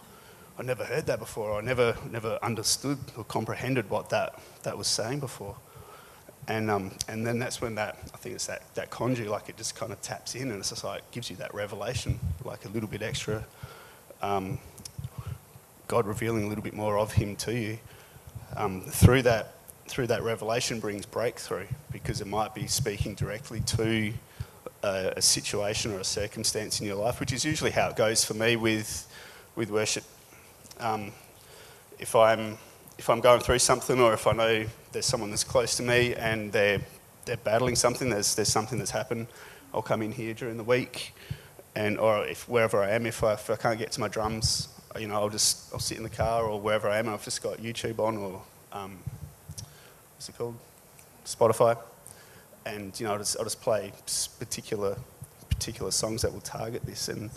I 0.59 0.63
never 0.63 0.85
heard 0.85 1.07
that 1.07 1.19
before. 1.19 1.59
I 1.59 1.63
never 1.63 1.97
never 2.11 2.39
understood 2.43 2.99
or 3.17 3.25
comprehended 3.25 3.91
what 3.91 4.09
that 4.11 4.41
that 4.63 4.79
was 4.79 4.87
saying 4.87 5.21
before. 5.21 5.57
And, 6.49 6.71
um, 6.71 6.91
and 7.07 7.25
then 7.25 7.39
that's 7.39 7.61
when 7.61 7.77
that, 7.77 7.99
I 8.13 8.17
think 8.17 8.35
it's 8.35 8.47
that, 8.49 8.63
that 8.75 8.91
conjure, 8.91 9.29
like 9.29 9.49
it 9.49 9.57
just 9.57 9.77
kind 9.77 9.93
of 9.93 10.03
taps 10.03 10.35
in 10.35 10.51
and 10.51 10.59
it's 10.59 10.71
just 10.71 10.83
like, 10.83 11.09
gives 11.13 11.31
you 11.31 11.37
that 11.37 11.55
revelation, 11.55 12.19
like 12.45 12.65
a 12.65 12.69
little 12.69 12.89
bit 12.89 13.01
extra, 13.01 13.45
um, 14.23 14.59
God 15.87 16.05
revealing 16.07 16.45
a 16.45 16.49
little 16.49 16.65
bit 16.65 16.75
more 16.75 16.99
of 16.99 17.13
Him 17.13 17.37
to 17.37 17.55
you. 17.55 17.79
Um, 18.57 18.81
through, 18.81 19.23
that, 19.23 19.55
through 19.93 20.07
that 20.07 20.23
revelation 20.23 20.81
brings 20.81 21.05
breakthrough 21.05 21.67
because 21.91 22.23
it 22.23 22.27
might 22.27 22.55
be 22.55 22.67
speaking 22.67 23.15
directly 23.15 23.61
to 23.61 24.11
a, 24.83 25.13
a 25.19 25.21
situation 25.21 25.93
or 25.93 25.99
a 25.99 26.05
circumstance 26.05 26.81
in 26.81 26.87
your 26.87 26.97
life, 26.97 27.21
which 27.21 27.31
is 27.31 27.45
usually 27.45 27.71
how 27.71 27.91
it 27.91 27.97
goes 27.97 28.25
for 28.25 28.33
me 28.33 28.57
with, 28.57 29.07
with 29.55 29.71
worship. 29.71 30.05
Um, 30.81 31.13
if 31.99 32.17
I'm 32.17 32.57
if 32.99 33.11
I'm 33.11 33.21
going 33.21 33.41
through 33.41 33.59
something 33.59 34.01
or 34.01 34.15
if 34.15 34.27
I 34.27 34.33
know 34.33 34.65
there's 34.93 35.05
someone 35.05 35.29
that's 35.29 35.45
close 35.45 35.77
to 35.77 35.83
me 35.83 36.15
and 36.15 36.51
they're, 36.53 36.81
they're 37.27 37.37
battling 37.37 37.77
something, 37.77 38.09
there's, 38.09 38.35
there's 38.35 38.49
something 38.49 38.79
that's 38.79 38.91
happened, 38.91 39.27
I'll 39.75 39.83
come 39.83 40.01
in 40.01 40.13
here 40.13 40.33
during 40.33 40.57
the 40.57 40.65
week 40.65 41.15
and 41.75 41.99
or 41.99 42.25
if 42.25 42.49
wherever 42.49 42.83
I 42.83 42.93
am, 42.93 43.05
if 43.05 43.23
I, 43.23 43.35
if 43.35 43.51
I 43.51 43.57
can't 43.57 43.79
get 43.79 43.93
to 43.93 44.01
my 44.01 44.09
drums, 44.09 44.69
you 44.99 45.09
know, 45.09 45.17
I'll 45.17 45.29
just 45.29 45.71
I'll 45.75 45.81
sit 45.81 45.99
in 45.99 46.03
the 46.03 46.11
car 46.11 46.45
or 46.45 46.59
wherever 46.59 46.89
I 46.89 46.99
am. 46.99 47.11
I've 47.11 47.25
just 47.25 47.43
got 47.43 47.59
YouTube 47.59 47.99
on 47.99 48.17
or 48.17 48.43
um, 48.73 48.99
what's 50.23 50.29
it 50.29 50.39
called, 50.39 50.55
Spotify, 51.25 51.77
and 52.65 52.99
you 53.01 53.07
know 53.07 53.15
I'll 53.15 53.19
just, 53.19 53.37
I'll 53.39 53.43
just 53.45 53.61
play 53.61 53.91
particular 54.39 54.97
particular 55.49 55.91
songs 55.91 56.23
that 56.23 56.33
will 56.33 56.41
target 56.43 56.87
this, 56.87 57.09
and 57.09 57.29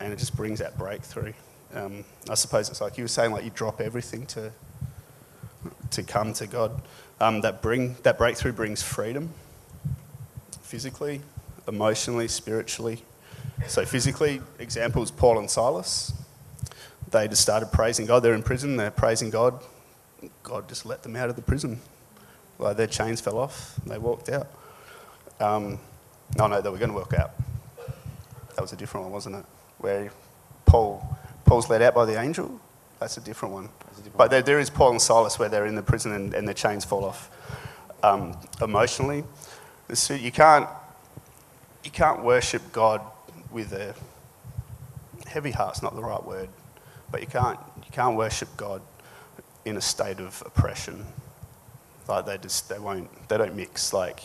and 0.00 0.10
it 0.10 0.18
just 0.18 0.34
brings 0.34 0.58
that 0.60 0.78
breakthrough. 0.78 1.34
Um, 1.74 2.02
I 2.30 2.34
suppose 2.34 2.70
it's 2.70 2.80
like 2.80 2.96
you 2.96 3.04
were 3.04 3.08
saying, 3.08 3.32
like 3.32 3.44
you 3.44 3.50
drop 3.50 3.78
everything 3.78 4.24
to 4.28 4.52
to 5.90 6.02
come 6.02 6.32
to 6.34 6.46
God. 6.46 6.80
Um, 7.20 7.42
that, 7.42 7.62
bring, 7.62 7.94
that 8.02 8.18
breakthrough 8.18 8.52
brings 8.52 8.82
freedom 8.82 9.30
physically, 10.62 11.20
emotionally, 11.68 12.26
spiritually. 12.26 13.04
So, 13.68 13.84
physically, 13.84 14.40
examples 14.58 15.10
Paul 15.10 15.38
and 15.38 15.48
Silas. 15.48 16.12
They 17.10 17.28
just 17.28 17.42
started 17.42 17.70
praising 17.70 18.06
God. 18.06 18.20
They're 18.22 18.34
in 18.34 18.42
prison, 18.42 18.76
they're 18.76 18.90
praising 18.90 19.28
God. 19.28 19.62
God 20.42 20.68
just 20.68 20.86
let 20.86 21.02
them 21.02 21.16
out 21.16 21.30
of 21.30 21.36
the 21.36 21.42
prison. 21.42 21.80
Like 22.58 22.76
their 22.76 22.86
chains 22.86 23.20
fell 23.20 23.38
off, 23.38 23.78
they 23.86 23.98
walked 23.98 24.28
out. 24.28 24.46
Um, 25.40 25.78
no, 26.36 26.46
no, 26.46 26.60
they 26.60 26.70
were 26.70 26.78
going 26.78 26.90
to 26.90 26.96
walk 26.96 27.14
out. 27.14 27.32
That 28.54 28.62
was 28.62 28.72
a 28.72 28.76
different 28.76 29.06
one, 29.06 29.12
wasn't 29.12 29.36
it? 29.36 29.44
Where 29.78 30.10
Paul, 30.64 31.18
Paul's 31.44 31.68
led 31.68 31.82
out 31.82 31.94
by 31.94 32.04
the 32.04 32.20
angel. 32.20 32.60
That's 33.00 33.16
a 33.16 33.20
different 33.20 33.54
one. 33.54 33.68
But 34.16 34.30
there, 34.30 34.42
there 34.42 34.60
is 34.60 34.70
Paul 34.70 34.92
and 34.92 35.02
Silas 35.02 35.38
where 35.38 35.48
they're 35.48 35.66
in 35.66 35.74
the 35.74 35.82
prison 35.82 36.12
and, 36.12 36.34
and 36.34 36.46
their 36.46 36.54
chains 36.54 36.84
fall 36.84 37.04
off. 37.04 37.30
Um, 38.02 38.36
emotionally, 38.60 39.24
you 39.88 40.32
can't, 40.32 40.68
you 41.82 41.90
can't 41.90 42.22
worship 42.22 42.62
God 42.72 43.00
with 43.50 43.72
a 43.72 43.94
heavy 45.26 45.50
heart's 45.50 45.82
not 45.82 45.94
the 45.94 46.02
right 46.02 46.24
word, 46.24 46.48
but 47.10 47.20
you 47.20 47.26
can't, 47.26 47.58
you 47.76 47.90
can't 47.92 48.16
worship 48.16 48.48
God 48.56 48.82
in 49.64 49.76
a 49.76 49.80
state 49.80 50.20
of 50.20 50.42
oppression. 50.46 51.04
Like 52.08 52.26
they 52.26 52.38
just 52.38 52.68
they 52.68 52.78
won't 52.78 53.28
they 53.28 53.38
don't 53.38 53.54
mix 53.54 53.92
like 53.92 54.20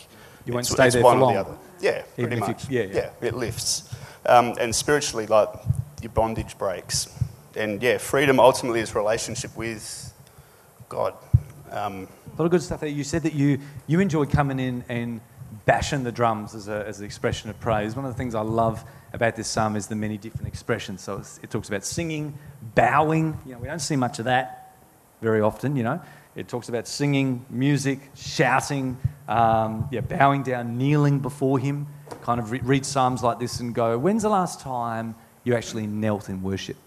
you 0.45 0.53
won't 0.53 0.65
stay 0.65 0.89
there 0.89 1.03
one 1.03 1.17
for 1.17 1.21
long. 1.21 1.33
The 1.33 1.39
other. 1.39 1.57
Yeah, 1.79 2.01
pretty 2.15 2.35
much. 2.37 2.69
You, 2.69 2.79
yeah, 2.79 2.85
yeah, 2.85 2.95
yeah, 3.21 3.27
it 3.27 3.35
lifts. 3.35 3.93
Um, 4.25 4.55
and 4.59 4.75
spiritually, 4.75 5.27
like 5.27 5.49
your 6.01 6.11
bondage 6.11 6.57
breaks 6.57 7.07
and 7.55 7.81
yeah, 7.81 7.97
freedom 7.97 8.39
ultimately 8.39 8.79
is 8.79 8.95
relationship 8.95 9.55
with 9.57 10.13
God. 10.87 11.13
Um, 11.71 12.07
a 12.27 12.41
lot 12.41 12.45
of 12.45 12.51
good 12.51 12.61
stuff 12.61 12.79
there. 12.79 12.89
You 12.89 13.03
said 13.03 13.23
that 13.23 13.33
you, 13.33 13.59
you 13.87 13.99
enjoy 13.99 14.25
coming 14.25 14.59
in 14.59 14.83
and 14.87 15.21
bashing 15.65 16.03
the 16.03 16.11
drums 16.11 16.55
as, 16.55 16.67
a, 16.67 16.85
as 16.87 16.99
an 16.99 17.05
expression 17.05 17.49
of 17.49 17.59
praise. 17.59 17.95
One 17.95 18.05
of 18.05 18.11
the 18.11 18.17
things 18.17 18.33
I 18.33 18.41
love 18.41 18.83
about 19.13 19.35
this 19.35 19.47
psalm 19.47 19.75
is 19.75 19.87
the 19.87 19.95
many 19.95 20.17
different 20.17 20.47
expressions. 20.47 21.01
So 21.01 21.21
it 21.43 21.49
talks 21.49 21.67
about 21.67 21.83
singing, 21.83 22.37
bowing. 22.75 23.37
You 23.45 23.53
know, 23.53 23.59
we 23.59 23.67
don't 23.67 23.79
see 23.79 23.95
much 23.95 24.19
of 24.19 24.25
that 24.25 24.77
very 25.21 25.41
often, 25.41 25.75
you 25.75 25.83
know. 25.83 26.01
It 26.39 26.47
talks 26.47 26.69
about 26.69 26.87
singing, 26.87 27.45
music, 27.49 27.99
shouting, 28.15 28.97
um, 29.27 29.89
yeah, 29.91 29.99
bowing 29.99 30.41
down, 30.41 30.77
kneeling 30.77 31.19
before 31.19 31.59
Him. 31.59 31.85
Kind 32.21 32.39
of 32.39 32.51
re- 32.51 32.61
read 32.63 32.85
psalms 32.85 33.21
like 33.21 33.39
this 33.39 33.59
and 33.59 33.75
go, 33.75 33.97
when's 33.97 34.23
the 34.23 34.29
last 34.29 34.61
time 34.61 35.15
you 35.43 35.53
actually 35.53 35.85
knelt 35.85 36.29
in 36.29 36.41
worship? 36.41 36.77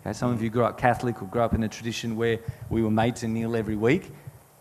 Okay, 0.00 0.12
some 0.14 0.32
of 0.32 0.42
you 0.42 0.50
grew 0.50 0.64
up 0.64 0.76
Catholic 0.76 1.22
or 1.22 1.26
grew 1.26 1.42
up 1.42 1.54
in 1.54 1.62
a 1.62 1.68
tradition 1.68 2.16
where 2.16 2.40
we 2.70 2.82
were 2.82 2.90
made 2.90 3.14
to 3.16 3.28
kneel 3.28 3.54
every 3.54 3.76
week. 3.76 4.10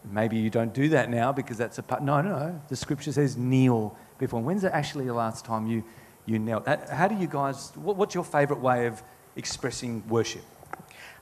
Maybe 0.06 0.38
you 0.38 0.52
don't 0.52 0.72
do 0.72 0.90
that 0.90 1.10
now 1.10 1.32
because 1.32 1.58
that's 1.58 1.80
a 1.80 1.84
part. 1.84 2.04
No, 2.04 2.22
no, 2.22 2.30
no. 2.30 2.62
The 2.70 2.76
scripture 2.76 3.12
says 3.12 3.38
kneel 3.38 3.98
before. 4.20 4.40
When's 4.40 4.64
actually 4.64 5.06
the 5.06 5.16
last 5.16 5.46
time 5.46 5.66
you, 5.66 5.84
you 6.28 6.38
knelt? 6.38 6.68
How 6.68 7.08
do 7.08 7.16
you 7.16 7.26
guys, 7.26 7.72
what's 7.76 8.14
your 8.14 8.24
favourite 8.24 8.62
way 8.62 8.86
of 8.86 9.02
expressing 9.36 10.08
worship? 10.08 10.44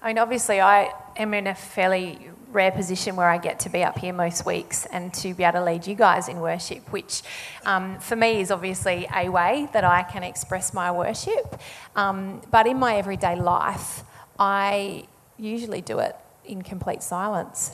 I 0.03 0.07
mean, 0.07 0.17
obviously, 0.17 0.59
I 0.59 0.91
am 1.15 1.35
in 1.35 1.45
a 1.45 1.53
fairly 1.53 2.31
rare 2.49 2.71
position 2.71 3.15
where 3.15 3.29
I 3.29 3.37
get 3.37 3.59
to 3.61 3.69
be 3.69 3.83
up 3.83 3.99
here 3.99 4.13
most 4.13 4.47
weeks 4.47 4.87
and 4.87 5.13
to 5.13 5.35
be 5.35 5.43
able 5.43 5.59
to 5.59 5.63
lead 5.63 5.85
you 5.85 5.93
guys 5.93 6.27
in 6.27 6.39
worship, 6.39 6.91
which 6.91 7.21
um, 7.65 7.99
for 7.99 8.15
me 8.15 8.41
is 8.41 8.49
obviously 8.49 9.07
a 9.15 9.29
way 9.29 9.69
that 9.73 9.83
I 9.83 10.01
can 10.01 10.23
express 10.23 10.73
my 10.73 10.91
worship. 10.91 11.61
Um, 11.95 12.41
but 12.49 12.65
in 12.65 12.79
my 12.79 12.95
everyday 12.95 13.35
life, 13.35 14.01
I 14.39 15.05
usually 15.37 15.81
do 15.81 15.99
it 15.99 16.15
in 16.45 16.63
complete 16.63 17.03
silence, 17.03 17.71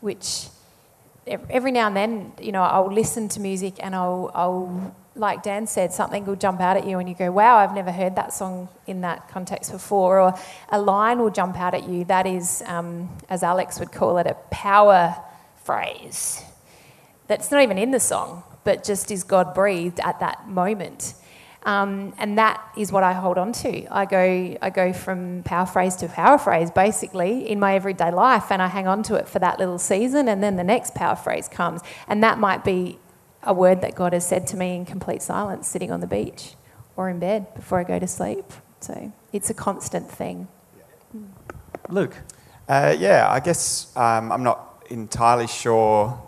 which 0.00 0.48
every 1.28 1.70
now 1.70 1.86
and 1.86 1.96
then, 1.96 2.32
you 2.40 2.50
know, 2.50 2.62
I'll 2.62 2.92
listen 2.92 3.28
to 3.28 3.40
music 3.40 3.76
and 3.78 3.94
I'll, 3.94 4.32
I'll, 4.34 4.96
like 5.18 5.42
Dan 5.42 5.66
said, 5.66 5.92
something 5.92 6.24
will 6.24 6.36
jump 6.36 6.60
out 6.60 6.76
at 6.76 6.86
you 6.86 6.98
and 6.98 7.08
you 7.08 7.14
go, 7.14 7.30
wow, 7.30 7.56
I've 7.56 7.74
never 7.74 7.92
heard 7.92 8.16
that 8.16 8.32
song 8.32 8.68
in 8.86 9.00
that 9.02 9.28
context 9.28 9.72
before. 9.72 10.20
Or 10.20 10.34
a 10.70 10.80
line 10.80 11.18
will 11.18 11.30
jump 11.30 11.58
out 11.58 11.74
at 11.74 11.88
you 11.88 12.04
that 12.04 12.26
is, 12.26 12.62
um, 12.66 13.08
as 13.28 13.42
Alex 13.42 13.80
would 13.80 13.92
call 13.92 14.18
it, 14.18 14.26
a 14.26 14.34
power 14.50 15.16
phrase 15.64 16.44
that's 17.28 17.50
not 17.50 17.62
even 17.62 17.78
in 17.78 17.90
the 17.90 18.00
song, 18.00 18.42
but 18.64 18.82
just 18.82 19.10
is 19.10 19.22
God 19.22 19.54
breathed 19.54 20.00
at 20.00 20.18
that 20.20 20.48
moment. 20.48 21.14
Um, 21.64 22.14
and 22.18 22.38
that 22.38 22.62
is 22.76 22.90
what 22.90 23.02
I 23.02 23.12
hold 23.12 23.36
on 23.36 23.52
to. 23.52 23.86
I 23.94 24.06
go, 24.06 24.56
I 24.62 24.70
go 24.70 24.92
from 24.94 25.42
power 25.42 25.66
phrase 25.66 25.96
to 25.96 26.08
power 26.08 26.38
phrase 26.38 26.70
basically 26.70 27.48
in 27.48 27.60
my 27.60 27.74
everyday 27.74 28.10
life, 28.10 28.50
and 28.50 28.62
I 28.62 28.68
hang 28.68 28.86
on 28.86 29.02
to 29.04 29.16
it 29.16 29.28
for 29.28 29.38
that 29.40 29.58
little 29.58 29.78
season, 29.78 30.28
and 30.28 30.42
then 30.42 30.56
the 30.56 30.64
next 30.64 30.94
power 30.94 31.16
phrase 31.16 31.48
comes. 31.48 31.82
And 32.06 32.22
that 32.24 32.38
might 32.38 32.64
be 32.64 32.98
a 33.42 33.54
word 33.54 33.80
that 33.80 33.94
God 33.94 34.12
has 34.12 34.26
said 34.26 34.46
to 34.48 34.56
me 34.56 34.74
in 34.76 34.84
complete 34.84 35.22
silence, 35.22 35.68
sitting 35.68 35.90
on 35.90 36.00
the 36.00 36.06
beach 36.06 36.54
or 36.96 37.08
in 37.08 37.18
bed 37.18 37.54
before 37.54 37.78
I 37.78 37.84
go 37.84 37.98
to 37.98 38.06
sleep. 38.06 38.44
So 38.80 39.12
it's 39.32 39.50
a 39.50 39.54
constant 39.54 40.10
thing. 40.10 40.48
Luke? 41.88 42.16
Uh, 42.68 42.94
yeah, 42.98 43.28
I 43.30 43.40
guess 43.40 43.96
um, 43.96 44.30
I'm 44.30 44.42
not 44.42 44.84
entirely 44.90 45.46
sure 45.46 46.20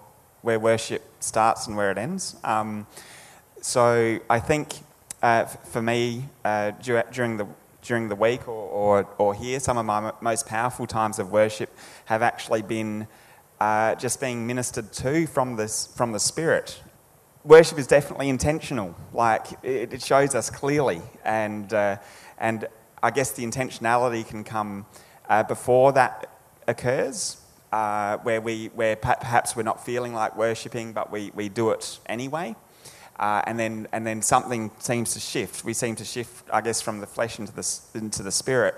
where 0.43 0.59
worship 0.59 1.03
starts 1.21 1.67
and 1.67 1.77
where 1.77 1.91
it 1.91 1.99
ends. 1.99 2.37
Um, 2.45 2.87
so 3.61 4.19
I 4.31 4.41
think 4.41 4.75
uh, 5.23 5.45
for 5.45 5.83
me, 5.83 6.25
uh, 6.45 6.71
during 6.81 7.37
the 7.37 7.47
during 7.83 8.09
the 8.09 8.15
week 8.15 8.47
or, 8.47 8.53
or, 8.53 9.09
or, 9.19 9.35
here, 9.35 9.59
some 9.59 9.79
of 9.79 9.87
my 9.87 10.13
most 10.21 10.47
powerful 10.47 10.87
times 10.87 11.19
of 11.19 11.33
worship 11.33 11.71
have 12.05 12.23
actually 12.23 12.61
been 12.61 13.07
uh, 13.59 13.95
just 13.95 14.21
being 14.21 14.47
ministered 14.47 14.93
to 14.93 15.27
from, 15.27 15.57
this, 15.57 15.87
from 15.87 16.13
the 16.13 16.21
Spirit. 16.21 16.81
Worship 17.45 17.79
is 17.79 17.87
definitely 17.87 18.29
intentional, 18.29 18.95
like 19.15 19.47
it, 19.63 19.95
it 19.95 20.03
shows 20.03 20.35
us 20.35 20.51
clearly, 20.51 21.01
and, 21.25 21.73
uh, 21.73 21.97
and 22.37 22.69
I 23.03 23.11
guess 23.11 23.33
the 23.33 23.45
intentionality 23.47 24.29
can 24.29 24.45
come 24.45 24.85
uh, 25.27 25.43
before 25.45 25.93
that 25.93 26.29
occurs, 26.69 27.41
uh, 27.73 28.19
where, 28.19 28.43
we, 28.43 28.67
where 28.75 28.95
perhaps 28.95 29.57
we're 29.57 29.63
not 29.63 29.83
feeling 29.83 30.13
like 30.13 30.37
worshipping, 30.37 30.93
but 30.93 31.11
we, 31.11 31.31
we 31.35 31.49
do 31.49 31.71
it 31.71 31.99
anyway. 32.05 32.55
Uh, 33.19 33.43
and 33.47 33.59
then 33.59 33.87
and 33.93 34.07
then 34.07 34.23
something 34.23 34.71
seems 34.79 35.13
to 35.13 35.21
shift. 35.21 35.63
We 35.63 35.75
seem 35.75 35.95
to 35.97 36.07
shift, 36.07 36.49
I 36.51 36.63
guess, 36.63 36.81
from 36.81 37.01
the 37.01 37.07
flesh 37.07 37.39
into 37.39 37.53
the 37.53 37.81
into 37.95 38.23
the 38.23 38.33
spirit, 38.33 38.75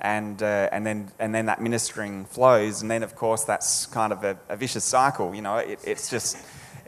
and 0.00 0.42
uh, 0.42 0.68
and 0.72 0.84
then 0.84 1.12
and 1.20 1.32
then 1.32 1.46
that 1.46 1.62
ministering 1.62 2.24
flows, 2.24 2.82
and 2.82 2.90
then 2.90 3.04
of 3.04 3.14
course 3.14 3.44
that's 3.44 3.86
kind 3.86 4.12
of 4.12 4.24
a, 4.24 4.36
a 4.48 4.56
vicious 4.56 4.82
cycle. 4.82 5.32
You 5.32 5.42
know, 5.42 5.58
it, 5.58 5.78
it's 5.84 6.10
just 6.10 6.38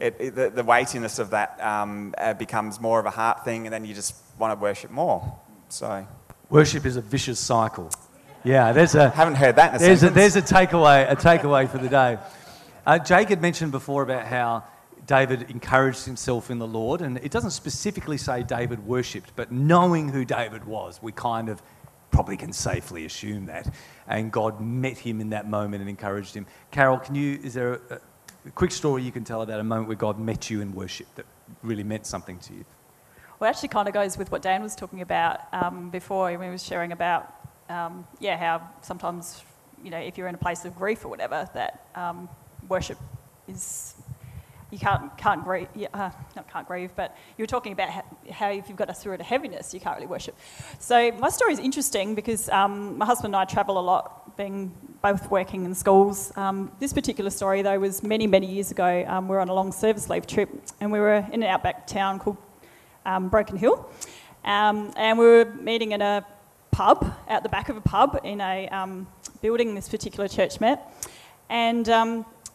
it, 0.01 0.15
it, 0.19 0.35
the, 0.35 0.49
the, 0.49 0.63
weightiness 0.63 1.19
of 1.19 1.29
that 1.29 1.61
um, 1.61 2.15
uh, 2.17 2.33
becomes 2.33 2.81
more 2.81 2.99
of 2.99 3.05
a 3.05 3.11
heart 3.11 3.45
thing, 3.45 3.67
and 3.67 3.73
then 3.73 3.85
you 3.85 3.93
just 3.93 4.15
want 4.39 4.57
to 4.57 4.61
worship 4.61 4.89
more. 4.89 5.39
So 5.69 6.05
worship 6.49 6.85
is 6.85 6.95
a 6.97 7.01
vicious 7.01 7.39
cycle. 7.39 7.91
Yeah, 8.43 8.71
there's 8.71 8.95
a 8.95 9.09
haven't 9.09 9.35
heard 9.35 9.57
that. 9.57 9.79
there's 9.79 10.01
a, 10.03 10.09
there's 10.09 10.35
a 10.35 10.41
takeaway 10.41 11.09
a 11.09 11.15
takeaway 11.15 11.69
for 11.69 11.77
the 11.77 11.89
day. 11.89 12.17
Uh, 12.85 12.97
Jake 12.97 13.29
had 13.29 13.41
mentioned 13.41 13.71
before 13.71 14.01
about 14.01 14.25
how 14.25 14.63
David 15.05 15.51
encouraged 15.51 16.05
himself 16.05 16.49
in 16.49 16.57
the 16.57 16.67
Lord, 16.67 17.01
and 17.01 17.17
it 17.19 17.31
doesn't 17.31 17.51
specifically 17.51 18.17
say 18.17 18.41
David 18.41 18.85
worshipped, 18.85 19.33
but 19.35 19.51
knowing 19.51 20.09
who 20.09 20.25
David 20.25 20.65
was, 20.65 20.99
we 21.01 21.11
kind 21.11 21.47
of 21.47 21.61
probably 22.09 22.37
can 22.37 22.51
safely 22.51 23.05
assume 23.05 23.45
that. 23.45 23.71
And 24.07 24.31
God 24.31 24.59
met 24.59 24.97
him 24.97 25.21
in 25.21 25.29
that 25.29 25.47
moment 25.47 25.81
and 25.81 25.89
encouraged 25.89 26.35
him. 26.35 26.45
Carol, 26.71 26.97
can 26.97 27.15
you, 27.15 27.39
is 27.43 27.53
there 27.53 27.73
a, 27.73 28.01
a 28.45 28.51
quick 28.51 28.71
story 28.71 29.03
you 29.03 29.11
can 29.11 29.23
tell 29.23 29.41
about 29.41 29.59
a 29.59 29.63
moment 29.63 29.87
where 29.87 29.97
God 29.97 30.19
met 30.19 30.49
you 30.49 30.61
in 30.61 30.73
worship 30.73 31.07
that 31.15 31.25
really 31.61 31.83
meant 31.83 32.05
something 32.05 32.39
to 32.39 32.53
you? 32.53 32.65
Well, 33.39 33.49
actually 33.49 33.69
kind 33.69 33.87
of 33.87 33.93
goes 33.93 34.17
with 34.17 34.31
what 34.31 34.41
Dan 34.41 34.61
was 34.61 34.75
talking 34.75 35.01
about 35.01 35.41
um, 35.53 35.89
before 35.89 36.31
when 36.31 36.41
he 36.41 36.51
was 36.51 36.63
sharing 36.63 36.91
about, 36.91 37.33
um, 37.69 38.07
yeah, 38.19 38.37
how 38.37 38.67
sometimes, 38.81 39.43
you 39.83 39.89
know, 39.89 39.97
if 39.97 40.17
you're 40.17 40.27
in 40.27 40.35
a 40.35 40.39
place 40.39 40.65
of 40.65 40.75
grief 40.75 41.05
or 41.05 41.07
whatever, 41.09 41.49
that 41.53 41.87
um, 41.95 42.29
worship 42.67 42.97
is 43.47 43.95
you 44.71 44.79
can't, 44.79 45.15
can't 45.17 45.43
grieve, 45.43 45.67
uh, 45.93 46.09
not 46.35 46.49
can't 46.51 46.65
grieve, 46.65 46.91
but 46.95 47.17
you 47.37 47.43
were 47.43 47.47
talking 47.47 47.73
about 47.73 47.89
how, 48.31 48.49
if 48.51 48.69
you've 48.69 48.77
got 48.77 48.89
a 48.89 48.95
spirit 48.95 49.19
of 49.19 49.27
heaviness, 49.27 49.73
you 49.73 49.79
can't 49.79 49.97
really 49.97 50.07
worship. 50.07 50.35
So 50.79 51.11
my 51.13 51.29
story 51.29 51.53
is 51.53 51.59
interesting 51.59 52.15
because 52.15 52.47
um, 52.49 52.97
my 52.97 53.05
husband 53.05 53.35
and 53.35 53.41
I 53.41 53.45
travel 53.45 53.77
a 53.77 53.81
lot, 53.81 54.37
being 54.37 54.73
both 55.01 55.31
working 55.31 55.65
in 55.65 55.73
schools. 55.73 56.31
Um, 56.35 56.71
this 56.79 56.93
particular 56.93 57.29
story, 57.29 57.61
though, 57.61 57.79
was 57.79 58.03
many, 58.03 58.27
many 58.27 58.47
years 58.47 58.71
ago. 58.71 59.03
Um, 59.07 59.27
we 59.27 59.35
were 59.35 59.39
on 59.39 59.49
a 59.49 59.53
long 59.53 59.71
service 59.71 60.09
leave 60.09 60.27
trip, 60.27 60.49
and 60.79 60.91
we 60.91 60.99
were 60.99 61.25
in 61.31 61.43
an 61.43 61.49
outback 61.49 61.87
town 61.87 62.19
called 62.19 62.37
um, 63.05 63.29
Broken 63.29 63.57
Hill, 63.57 63.89
um, 64.45 64.93
and 64.95 65.17
we 65.17 65.25
were 65.25 65.45
meeting 65.45 65.91
in 65.91 66.01
a 66.01 66.25
pub, 66.71 67.13
out 67.27 67.43
the 67.43 67.49
back 67.49 67.69
of 67.69 67.77
a 67.77 67.81
pub 67.81 68.19
in 68.23 68.39
a 68.41 68.67
um, 68.69 69.07
building 69.41 69.75
this 69.75 69.89
particular 69.89 70.27
church 70.27 70.59
met, 70.59 70.93
and 71.49 71.89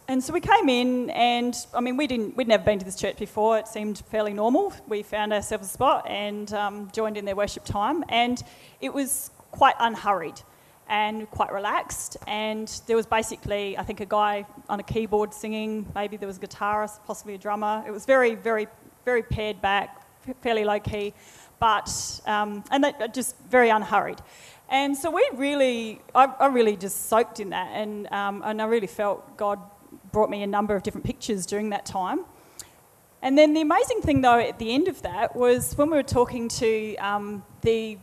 and 0.09 0.23
so 0.23 0.31
we 0.31 0.39
came 0.39 0.69
in, 0.69 1.09
and 1.09 1.53
I 1.73 1.81
mean, 1.81 1.97
we 1.97 2.07
didn't, 2.07 2.37
we'd 2.37 2.47
never 2.47 2.63
been 2.63 2.79
to 2.79 2.85
this 2.85 2.95
church 2.95 3.17
before. 3.17 3.57
It 3.57 3.67
seemed 3.67 3.97
fairly 4.09 4.31
normal. 4.31 4.71
We 4.87 5.03
found 5.03 5.33
ourselves 5.33 5.67
a 5.67 5.69
spot 5.69 6.07
and 6.07 6.53
um, 6.53 6.89
joined 6.93 7.17
in 7.17 7.25
their 7.25 7.35
worship 7.35 7.65
time, 7.65 8.05
and 8.07 8.41
it 8.79 8.93
was 8.93 9.31
quite 9.51 9.75
unhurried 9.79 10.41
and 10.89 11.29
quite 11.31 11.51
relaxed. 11.51 12.17
And 12.27 12.67
there 12.87 12.95
was 12.95 13.05
basically, 13.05 13.77
I 13.77 13.83
think, 13.83 13.99
a 13.99 14.05
guy 14.05 14.45
on 14.69 14.79
a 14.79 14.83
keyboard 14.83 15.33
singing. 15.33 15.91
Maybe 15.93 16.17
there 16.17 16.27
was 16.27 16.37
a 16.37 16.41
guitarist, 16.41 16.99
possibly 17.05 17.35
a 17.35 17.37
drummer. 17.37 17.83
It 17.87 17.91
was 17.91 18.05
very, 18.05 18.35
very, 18.35 18.67
very 19.05 19.23
pared 19.23 19.61
back, 19.61 20.05
fairly 20.41 20.63
low 20.63 20.79
key, 20.79 21.13
but 21.59 21.89
um, 22.25 22.63
and 22.71 22.83
that, 22.83 23.13
just 23.13 23.35
very 23.49 23.69
unhurried. 23.69 24.19
And 24.69 24.97
so 24.97 25.11
we 25.11 25.27
really, 25.33 26.01
I, 26.13 26.25
I 26.25 26.47
really 26.47 26.75
just 26.75 27.07
soaked 27.07 27.39
in 27.39 27.51
that, 27.51 27.69
and 27.73 28.11
um, 28.11 28.41
and 28.45 28.61
I 28.61 28.65
really 28.65 28.87
felt 28.87 29.37
God 29.37 29.59
brought 30.11 30.29
me 30.29 30.43
a 30.43 30.47
number 30.47 30.75
of 30.75 30.83
different 30.83 31.05
pictures 31.05 31.45
during 31.45 31.69
that 31.69 31.85
time. 31.85 32.25
And 33.21 33.37
then 33.37 33.53
the 33.53 33.61
amazing 33.61 34.01
thing, 34.01 34.21
though, 34.21 34.39
at 34.39 34.59
the 34.59 34.73
end 34.73 34.87
of 34.87 35.01
that 35.01 35.35
was 35.35 35.75
when 35.77 35.89
we 35.89 35.97
were 35.97 36.03
talking 36.03 36.47
to 36.49 36.95
um, 36.97 37.43
the, 37.61 37.97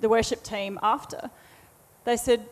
the 0.00 0.08
worship 0.08 0.42
team 0.42 0.78
after, 0.82 1.30
they 2.04 2.16
said, 2.16 2.44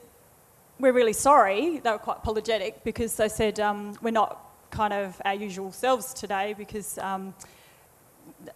We're 0.78 0.92
really 0.92 1.12
sorry. 1.12 1.78
They 1.78 1.90
were 1.90 1.98
quite 1.98 2.18
apologetic 2.18 2.84
because 2.84 3.16
they 3.16 3.28
said, 3.28 3.60
um, 3.60 3.96
We're 4.02 4.10
not 4.10 4.46
kind 4.70 4.92
of 4.92 5.20
our 5.24 5.34
usual 5.34 5.72
selves 5.72 6.14
today 6.14 6.54
because 6.56 6.98
um, 6.98 7.34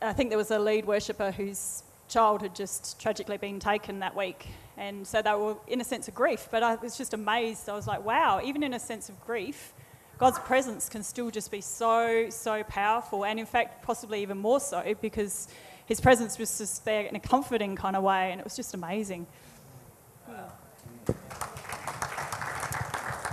I 0.01 0.13
think 0.13 0.31
there 0.31 0.39
was 0.39 0.51
a 0.51 0.59
lead 0.59 0.87
worshipper 0.87 1.31
whose 1.33 1.83
child 2.09 2.43
had 2.43 2.55
just 2.55 3.01
tragically 3.01 3.37
been 3.37 3.59
taken 3.59 4.01
that 4.01 4.17
week. 4.17 4.47
And 4.77 5.07
so 5.07 5.23
they 5.23 5.33
were 5.33 5.57
in 5.67 5.81
a 5.81 5.85
sense 5.85 6.09
of 6.09 6.15
grief. 6.15 6.49
But 6.51 6.63
I 6.63 6.77
was 6.77 6.97
just 6.97 7.15
amazed. 7.15 7.69
I 7.69 7.75
was 7.75 7.87
like, 7.87 8.05
wow, 8.05 8.41
even 8.45 8.63
in 8.63 8.75
a 8.75 8.81
sense 8.81 9.09
of 9.09 9.21
grief, 9.25 9.73
God's 10.19 10.39
presence 10.39 10.89
can 10.89 11.03
still 11.03 11.31
just 11.31 11.51
be 11.51 11.61
so, 11.61 12.29
so 12.31 12.63
powerful, 12.65 13.25
and 13.25 13.41
in 13.41 13.47
fact, 13.47 13.83
possibly 13.83 14.23
even 14.23 14.39
more 14.39 14.61
so 14.61 14.95
because 15.01 15.49
His 15.87 16.01
presence 16.01 16.39
was 16.39 16.57
just 16.57 16.85
there 16.85 17.03
in 17.03 17.17
a 17.17 17.21
comforting 17.21 17.75
kind 17.75 17.97
of 17.97 18.05
way, 18.05 18.31
and 18.31 18.41
it 18.41 18.45
was 18.45 18.55
just 18.55 18.75
amazing. 18.75 19.27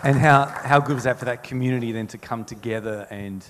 And 0.04 0.18
how, 0.18 0.46
how 0.46 0.80
good 0.80 0.96
was 0.96 1.04
that 1.04 1.20
for 1.20 1.26
that 1.26 1.44
community 1.44 1.92
then 1.92 2.08
to 2.08 2.18
come 2.18 2.44
together 2.44 3.08
and, 3.12 3.46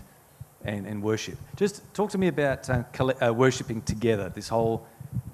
and, 0.66 0.86
and 0.86 1.02
worship? 1.02 1.38
Just 1.56 1.82
talk 1.94 2.10
to 2.12 2.18
me 2.18 2.28
about 2.28 2.70
uh, 2.70 2.84
uh, 3.00 3.34
worshipping 3.34 3.82
together. 3.84 4.28
This 4.28 4.50
whole 4.50 4.86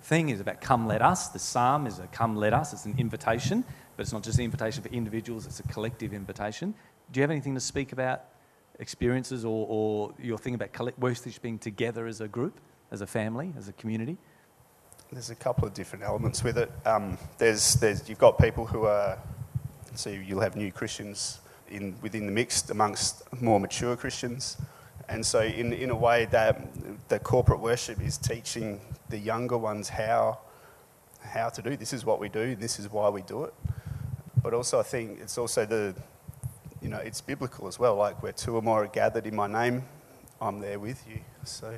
thing 0.03 0.29
is 0.29 0.39
about 0.39 0.61
come 0.61 0.87
let 0.87 1.01
us. 1.01 1.29
The 1.29 1.39
psalm 1.39 1.87
is 1.87 1.97
a 1.97 2.05
come 2.07 2.35
let 2.35 2.53
us. 2.53 2.71
It's 2.71 2.85
an 2.85 2.95
invitation, 2.99 3.63
but 3.95 4.03
it's 4.03 4.13
not 4.13 4.21
just 4.21 4.37
an 4.37 4.45
invitation 4.45 4.83
for 4.83 4.89
individuals, 4.89 5.47
it's 5.47 5.59
a 5.59 5.63
collective 5.63 6.13
invitation. 6.13 6.75
Do 7.11 7.19
you 7.19 7.23
have 7.23 7.31
anything 7.31 7.55
to 7.55 7.61
speak 7.61 7.93
about 7.93 8.21
experiences 8.79 9.43
or, 9.43 9.65
or 9.67 10.13
your 10.21 10.37
thing 10.37 10.53
about 10.53 10.99
Worcester 10.99 11.31
being 11.41 11.57
together 11.57 12.05
as 12.05 12.21
a 12.21 12.27
group, 12.27 12.59
as 12.91 13.01
a 13.01 13.07
family, 13.07 13.53
as 13.57 13.67
a 13.67 13.73
community? 13.73 14.17
There's 15.11 15.29
a 15.29 15.35
couple 15.35 15.65
of 15.65 15.73
different 15.73 16.03
elements 16.03 16.43
with 16.43 16.57
it. 16.57 16.69
Um, 16.85 17.17
there's, 17.37 17.75
there's, 17.75 18.09
you've 18.09 18.19
got 18.19 18.37
people 18.37 18.65
who 18.65 18.83
are, 18.83 19.17
so 19.95 20.09
you'll 20.09 20.41
have 20.41 20.57
new 20.57 20.71
Christians 20.71 21.39
in, 21.69 21.95
within 22.01 22.25
the 22.25 22.31
mix 22.31 22.69
amongst 22.69 23.23
more 23.41 23.59
mature 23.59 23.95
Christians. 23.95 24.57
And 25.07 25.25
so, 25.25 25.41
in, 25.41 25.71
in 25.71 25.91
a 25.91 25.95
way, 25.95 26.25
that 26.31 26.59
the 27.07 27.19
corporate 27.19 27.61
worship 27.61 28.01
is 28.01 28.17
teaching 28.17 28.81
the 29.07 29.17
younger 29.17 29.57
ones 29.57 29.87
how, 29.87 30.39
how 31.21 31.47
to 31.49 31.61
do. 31.61 31.77
This 31.77 31.93
is 31.93 32.05
what 32.05 32.19
we 32.19 32.27
do. 32.27 32.55
This 32.55 32.77
is 32.77 32.91
why 32.91 33.07
we 33.07 33.21
do 33.21 33.45
it. 33.45 33.53
But 34.43 34.53
also, 34.53 34.77
I 34.77 34.83
think 34.83 35.21
it's 35.21 35.37
also 35.37 35.65
the 35.65 35.95
you 36.81 36.89
know, 36.89 36.97
it's 36.97 37.21
biblical 37.21 37.67
as 37.67 37.79
well. 37.79 37.95
Like 37.95 38.21
where 38.21 38.33
two 38.33 38.55
or 38.55 38.61
more 38.61 38.83
are 38.83 38.87
gathered 38.87 39.25
in 39.25 39.35
my 39.35 39.47
name, 39.47 39.83
I'm 40.41 40.59
there 40.59 40.79
with 40.79 41.03
you. 41.09 41.19
So. 41.43 41.77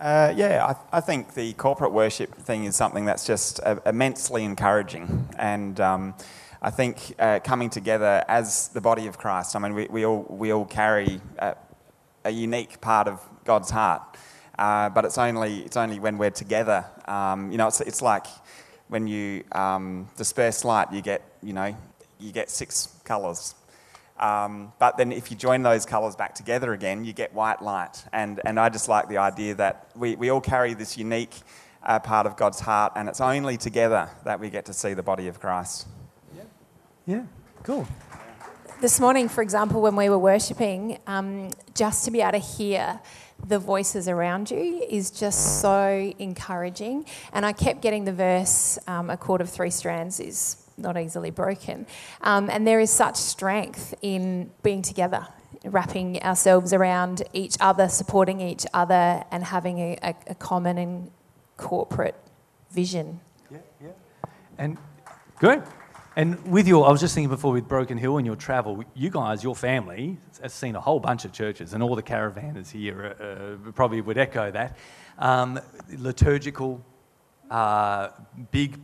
Uh, 0.00 0.32
yeah, 0.36 0.74
I, 0.92 0.98
I, 0.98 1.00
think 1.00 1.34
the 1.34 1.52
corporate 1.52 1.92
worship 1.92 2.34
thing 2.34 2.64
is 2.64 2.74
something 2.74 3.04
that's 3.04 3.24
just 3.24 3.60
uh, 3.62 3.76
immensely 3.86 4.42
encouraging. 4.42 5.28
And 5.38 5.80
um, 5.80 6.14
I 6.60 6.70
think 6.70 7.14
uh, 7.18 7.38
coming 7.44 7.70
together 7.70 8.24
as 8.26 8.68
the 8.68 8.80
body 8.80 9.06
of 9.06 9.18
Christ, 9.18 9.54
I 9.54 9.60
mean, 9.60 9.72
we, 9.72 9.86
we, 9.86 10.04
all, 10.04 10.26
we 10.28 10.52
all 10.52 10.64
carry 10.64 11.20
a, 11.38 11.54
a 12.24 12.30
unique 12.30 12.80
part 12.80 13.06
of 13.06 13.20
God's 13.44 13.70
heart. 13.70 14.02
Uh, 14.58 14.88
but 14.88 15.04
it's 15.04 15.16
only, 15.16 15.60
it's 15.60 15.76
only 15.76 16.00
when 16.00 16.18
we're 16.18 16.30
together. 16.30 16.84
Um, 17.06 17.52
you 17.52 17.58
know, 17.58 17.68
it's, 17.68 17.80
it's 17.80 18.02
like 18.02 18.26
when 18.88 19.06
you 19.06 19.44
um, 19.52 20.08
disperse 20.16 20.64
light, 20.64 20.92
you 20.92 21.02
get, 21.02 21.22
you 21.42 21.52
know, 21.52 21.76
you 22.18 22.32
get 22.32 22.50
six 22.50 22.88
colours. 23.04 23.54
Um, 24.18 24.72
but 24.78 24.96
then 24.96 25.10
if 25.10 25.30
you 25.30 25.36
join 25.36 25.62
those 25.62 25.84
colours 25.84 26.14
back 26.14 26.34
together 26.34 26.72
again, 26.72 27.04
you 27.04 27.12
get 27.12 27.34
white 27.34 27.60
light. 27.62 28.04
And, 28.12 28.40
and 28.44 28.60
I 28.60 28.68
just 28.68 28.88
like 28.88 29.08
the 29.08 29.18
idea 29.18 29.54
that 29.56 29.90
we, 29.96 30.14
we 30.16 30.30
all 30.30 30.40
carry 30.40 30.74
this 30.74 30.96
unique 30.96 31.34
uh, 31.82 31.98
part 31.98 32.26
of 32.26 32.36
God's 32.36 32.60
heart, 32.60 32.92
and 32.96 33.08
it's 33.08 33.20
only 33.20 33.56
together 33.56 34.08
that 34.24 34.40
we 34.40 34.50
get 34.50 34.64
to 34.66 34.72
see 34.72 34.94
the 34.94 35.02
body 35.02 35.28
of 35.28 35.40
Christ. 35.40 35.86
Yeah, 36.36 36.42
yeah. 37.06 37.22
cool. 37.62 37.86
This 38.80 38.98
morning, 39.00 39.28
for 39.28 39.42
example, 39.42 39.82
when 39.82 39.96
we 39.96 40.08
were 40.08 40.18
worshipping, 40.18 40.98
um, 41.06 41.50
just 41.74 42.04
to 42.06 42.10
be 42.10 42.20
able 42.20 42.32
to 42.32 42.38
hear 42.38 43.00
the 43.46 43.58
voices 43.58 44.08
around 44.08 44.50
you 44.50 44.84
is 44.88 45.10
just 45.10 45.60
so 45.60 46.12
encouraging. 46.18 47.06
And 47.32 47.44
I 47.44 47.52
kept 47.52 47.82
getting 47.82 48.04
the 48.04 48.12
verse, 48.12 48.78
um, 48.86 49.10
a 49.10 49.16
cord 49.16 49.40
of 49.40 49.50
three 49.50 49.70
strands 49.70 50.20
is 50.20 50.63
not 50.76 50.96
easily 50.98 51.30
broken. 51.30 51.86
Um, 52.20 52.50
and 52.50 52.66
there 52.66 52.80
is 52.80 52.90
such 52.90 53.16
strength 53.16 53.94
in 54.02 54.50
being 54.62 54.82
together, 54.82 55.26
wrapping 55.64 56.22
ourselves 56.22 56.72
around 56.72 57.22
each 57.32 57.56
other, 57.60 57.88
supporting 57.88 58.40
each 58.40 58.66
other, 58.74 59.24
and 59.30 59.44
having 59.44 59.78
a, 59.78 59.98
a, 60.02 60.14
a 60.28 60.34
common 60.34 60.78
and 60.78 61.10
corporate 61.56 62.16
vision. 62.70 63.20
Yeah, 63.50 63.58
yeah. 63.82 63.88
And 64.58 64.78
good. 65.38 65.62
And 66.16 66.46
with 66.46 66.68
your, 66.68 66.86
I 66.86 66.92
was 66.92 67.00
just 67.00 67.14
thinking 67.14 67.30
before 67.30 67.52
with 67.52 67.66
Broken 67.66 67.98
Hill 67.98 68.18
and 68.18 68.26
your 68.26 68.36
travel, 68.36 68.84
you 68.94 69.10
guys, 69.10 69.42
your 69.42 69.56
family, 69.56 70.16
has 70.40 70.52
seen 70.52 70.76
a 70.76 70.80
whole 70.80 71.00
bunch 71.00 71.24
of 71.24 71.32
churches, 71.32 71.74
and 71.74 71.82
all 71.82 71.96
the 71.96 72.04
caravanners 72.04 72.70
here 72.70 73.16
uh, 73.18 73.24
uh, 73.24 73.72
probably 73.72 74.00
would 74.00 74.16
echo 74.16 74.50
that. 74.52 74.76
Um, 75.18 75.58
liturgical, 75.88 76.84
uh, 77.50 78.10
big 78.52 78.78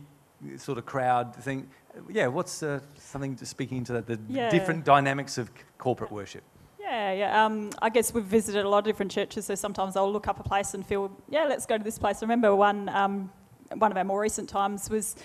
sort 0.57 0.77
of 0.77 0.85
crowd 0.85 1.35
thing. 1.35 1.69
Yeah, 2.09 2.27
what's 2.27 2.63
uh, 2.63 2.79
something 2.97 3.35
to 3.37 3.45
speaking 3.45 3.77
into 3.79 3.93
that? 3.93 4.07
The 4.07 4.19
Yeah. 4.29 4.49
different 4.49 4.85
dynamics 4.85 5.37
of 5.37 5.49
corporate 5.77 6.11
worship. 6.11 6.43
Yeah, 6.79 7.11
yeah. 7.13 7.45
Um, 7.45 7.69
I 7.81 7.89
guess 7.89 8.13
we've 8.13 8.23
visited 8.23 8.65
a 8.65 8.69
lot 8.69 8.79
of 8.79 8.83
different 8.85 9.11
churches, 9.11 9.45
so 9.45 9.55
sometimes 9.55 9.95
I'll 9.95 10.11
look 10.11 10.27
up 10.27 10.39
a 10.39 10.43
place 10.43 10.73
and 10.73 10.85
feel, 10.85 11.11
yeah, 11.29 11.45
let's 11.45 11.65
go 11.65 11.77
to 11.77 11.83
this 11.83 11.97
place. 11.97 12.17
I 12.21 12.25
remember 12.25 12.55
one, 12.55 12.89
um, 12.89 13.31
one 13.77 13.91
of 13.91 13.97
our 13.97 14.03
more 14.03 14.19
recent 14.21 14.49
times 14.49 14.89
was 14.89 15.15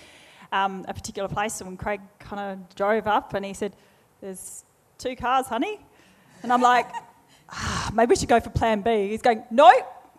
um, 0.51 0.85
a 0.87 0.93
particular 0.93 1.27
place, 1.27 1.59
and 1.59 1.67
when 1.69 1.77
Craig 1.77 1.99
kind 2.19 2.39
of 2.39 2.75
drove 2.75 3.05
up 3.07 3.33
and 3.33 3.43
he 3.45 3.53
said, 3.53 3.75
"There's 4.21 4.63
two 4.97 5.15
cars, 5.15 5.47
honey," 5.47 5.79
and 6.43 6.53
I'm 6.53 6.61
like, 6.61 6.89
ah, 7.49 7.91
maybe 7.93 8.11
we 8.11 8.15
should 8.15 8.29
go 8.29 8.39
for 8.39 8.49
Plan 8.49 8.81
B. 8.81 9.09
He's 9.09 9.21
going, 9.21 9.43
no. 9.51 9.69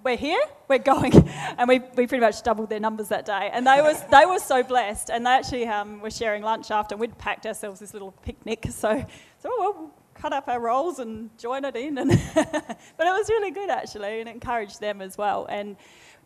We're 0.04 0.16
here, 0.16 0.40
we're 0.68 0.78
going, 0.78 1.12
and 1.58 1.68
we, 1.68 1.80
we 1.80 2.06
pretty 2.06 2.20
much 2.20 2.42
doubled 2.42 2.70
their 2.70 2.78
numbers 2.80 3.08
that 3.08 3.26
day. 3.26 3.50
And 3.52 3.66
they 3.66 3.80
was 3.80 4.02
they 4.06 4.26
were 4.26 4.38
so 4.38 4.62
blessed, 4.62 5.10
and 5.10 5.26
they 5.26 5.30
actually 5.30 5.66
um, 5.66 6.00
were 6.00 6.10
sharing 6.10 6.42
lunch 6.42 6.70
after. 6.70 6.94
and 6.94 7.00
We'd 7.00 7.18
packed 7.18 7.46
ourselves 7.46 7.80
this 7.80 7.92
little 7.92 8.12
picnic, 8.22 8.66
so 8.70 9.04
so 9.38 9.50
well, 9.58 9.74
we'll 9.74 9.90
cut 10.14 10.32
up 10.32 10.48
our 10.48 10.60
rolls 10.60 10.98
and 10.98 11.36
join 11.38 11.64
it 11.64 11.74
in. 11.74 11.98
And 11.98 12.10
but 12.34 13.06
it 13.06 13.10
was 13.10 13.28
really 13.28 13.50
good 13.50 13.70
actually, 13.70 14.20
and 14.20 14.28
it 14.28 14.32
encouraged 14.32 14.80
them 14.80 15.02
as 15.02 15.18
well. 15.18 15.46
And 15.50 15.76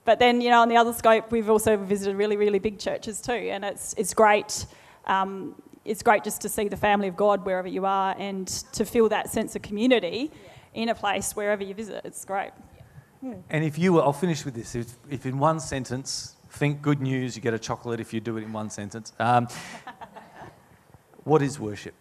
but 0.05 0.19
then 0.19 0.41
you 0.41 0.51
know 0.51 0.61
on 0.61 0.69
the 0.69 0.77
other 0.77 0.93
scope, 0.93 1.33
we've 1.33 1.49
also 1.51 1.77
visited 1.77 2.17
really 2.17 2.37
really 2.37 2.59
big 2.59 2.79
churches 2.79 3.23
too, 3.23 3.33
and 3.33 3.65
it's 3.65 3.95
it's 3.97 4.13
great. 4.13 4.67
Um, 5.07 5.55
it's 5.85 6.03
great 6.03 6.23
just 6.23 6.43
to 6.43 6.49
see 6.49 6.69
the 6.69 6.77
family 6.77 7.09
of 7.09 7.17
God 7.17 7.45
wherever 7.45 7.69
you 7.69 7.87
are, 7.87 8.15
and 8.19 8.47
to 8.73 8.85
feel 8.85 9.09
that 9.09 9.31
sense 9.31 9.57
of 9.57 9.63
community 9.63 10.31
in 10.75 10.91
a 10.91 10.95
place 10.95 11.35
wherever 11.35 11.63
you 11.63 11.75
visit. 11.75 12.03
It's 12.05 12.25
great. 12.25 12.53
And 13.51 13.65
if 13.65 13.79
you 13.79 13.93
were, 13.93 14.03
I'll 14.03 14.13
finish 14.13 14.45
with 14.45 14.55
this. 14.55 14.75
If, 14.75 14.97
if 15.09 15.27
in 15.27 15.39
one 15.39 15.61
sentence, 15.61 16.37
think 16.51 16.83
good 16.83 17.01
news, 17.01 17.37
you 17.37 17.43
get 17.43 17.55
a 17.55 17.59
chocolate 17.59 18.01
if 18.01 18.13
you 18.13 18.21
do 18.21 18.37
it 18.37 18.43
in 18.43 18.53
one 18.53 18.69
sentence. 18.71 19.13
Um, 19.19 19.49
what 21.25 21.41
is 21.43 21.59
worship? 21.59 21.95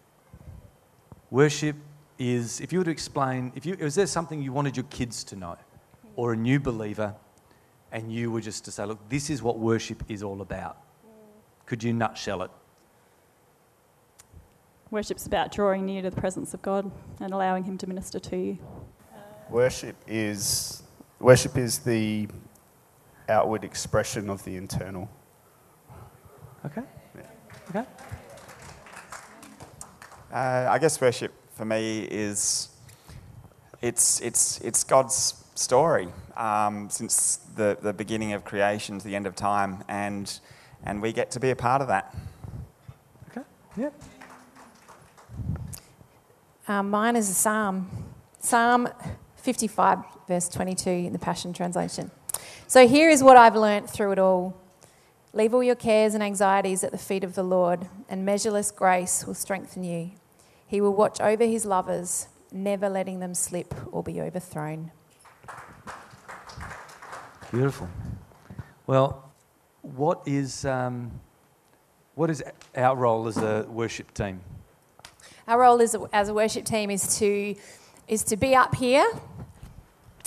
Worship 1.30 1.76
is, 2.18 2.60
if 2.60 2.72
you 2.72 2.80
were 2.80 2.84
to 2.84 2.90
explain, 2.90 3.52
if 3.54 3.64
you, 3.64 3.74
is 3.74 3.94
there 3.94 4.06
something 4.06 4.42
you 4.42 4.52
wanted 4.52 4.76
your 4.76 4.86
kids 4.90 5.24
to 5.24 5.36
know, 5.36 5.56
or 6.16 6.32
a 6.32 6.36
new 6.36 6.60
believer, 6.60 7.14
and 7.92 8.12
you 8.12 8.30
were 8.30 8.40
just 8.40 8.64
to 8.64 8.70
say, 8.70 8.84
look, 8.84 8.98
this 9.08 9.30
is 9.30 9.42
what 9.42 9.58
worship 9.58 10.02
is 10.08 10.22
all 10.22 10.40
about? 10.40 10.78
Could 11.66 11.82
you 11.82 11.92
nutshell 11.92 12.42
it? 12.42 12.50
Worship's 14.90 15.26
about 15.26 15.52
drawing 15.52 15.86
near 15.86 16.02
to 16.02 16.10
the 16.10 16.20
presence 16.20 16.52
of 16.52 16.60
God 16.60 16.90
and 17.20 17.32
allowing 17.32 17.64
Him 17.64 17.78
to 17.78 17.86
minister 17.86 18.18
to 18.18 18.36
you. 18.36 18.58
Worship 19.48 19.96
is 20.06 20.82
worship 21.22 21.56
is 21.56 21.78
the 21.78 22.26
outward 23.28 23.62
expression 23.62 24.28
of 24.28 24.44
the 24.44 24.56
internal. 24.56 25.08
Okay? 26.66 26.82
Okay? 27.70 27.84
Uh, 30.32 30.66
I 30.68 30.78
guess 30.78 31.00
worship 31.00 31.32
for 31.54 31.64
me 31.64 32.02
is 32.10 32.70
it's, 33.80 34.20
it's, 34.20 34.60
it's 34.62 34.82
God's 34.82 35.44
story 35.54 36.08
um, 36.36 36.90
since 36.90 37.36
the, 37.54 37.78
the 37.80 37.92
beginning 37.92 38.32
of 38.32 38.44
creation 38.44 38.98
to 38.98 39.04
the 39.06 39.14
end 39.14 39.26
of 39.26 39.36
time, 39.36 39.84
and, 39.88 40.40
and 40.84 41.00
we 41.00 41.12
get 41.12 41.30
to 41.32 41.40
be 41.40 41.50
a 41.50 41.56
part 41.56 41.82
of 41.82 41.88
that. 41.88 42.14
Okay? 43.30 43.46
Yep. 43.76 44.02
Um, 46.66 46.90
mine 46.90 47.14
is 47.14 47.30
a 47.30 47.34
psalm, 47.34 47.88
Psalm 48.40 48.88
55, 49.42 49.98
verse 50.28 50.48
22 50.48 50.88
in 50.88 51.12
the 51.12 51.18
Passion 51.18 51.52
Translation. 51.52 52.10
So 52.66 52.86
here 52.86 53.10
is 53.10 53.22
what 53.22 53.36
I've 53.36 53.56
learnt 53.56 53.90
through 53.90 54.12
it 54.12 54.18
all. 54.18 54.56
Leave 55.32 55.52
all 55.52 55.62
your 55.62 55.74
cares 55.74 56.14
and 56.14 56.22
anxieties 56.22 56.84
at 56.84 56.92
the 56.92 56.98
feet 56.98 57.24
of 57.24 57.34
the 57.34 57.42
Lord, 57.42 57.88
and 58.08 58.24
measureless 58.24 58.70
grace 58.70 59.26
will 59.26 59.34
strengthen 59.34 59.82
you. 59.82 60.12
He 60.66 60.80
will 60.80 60.94
watch 60.94 61.20
over 61.20 61.44
his 61.44 61.66
lovers, 61.66 62.28
never 62.52 62.88
letting 62.88 63.20
them 63.20 63.34
slip 63.34 63.74
or 63.92 64.02
be 64.02 64.20
overthrown. 64.20 64.92
Beautiful. 67.50 67.88
Well, 68.86 69.32
what 69.82 70.22
is, 70.26 70.64
um, 70.64 71.10
what 72.14 72.30
is 72.30 72.42
our 72.76 72.96
role 72.96 73.26
as 73.26 73.36
a 73.38 73.66
worship 73.68 74.14
team? 74.14 74.40
Our 75.48 75.60
role 75.60 75.82
as 75.82 75.94
a, 75.94 76.08
as 76.12 76.28
a 76.28 76.34
worship 76.34 76.64
team 76.64 76.90
is 76.90 77.18
to, 77.18 77.54
is 78.06 78.22
to 78.24 78.36
be 78.36 78.54
up 78.54 78.74
here 78.74 79.06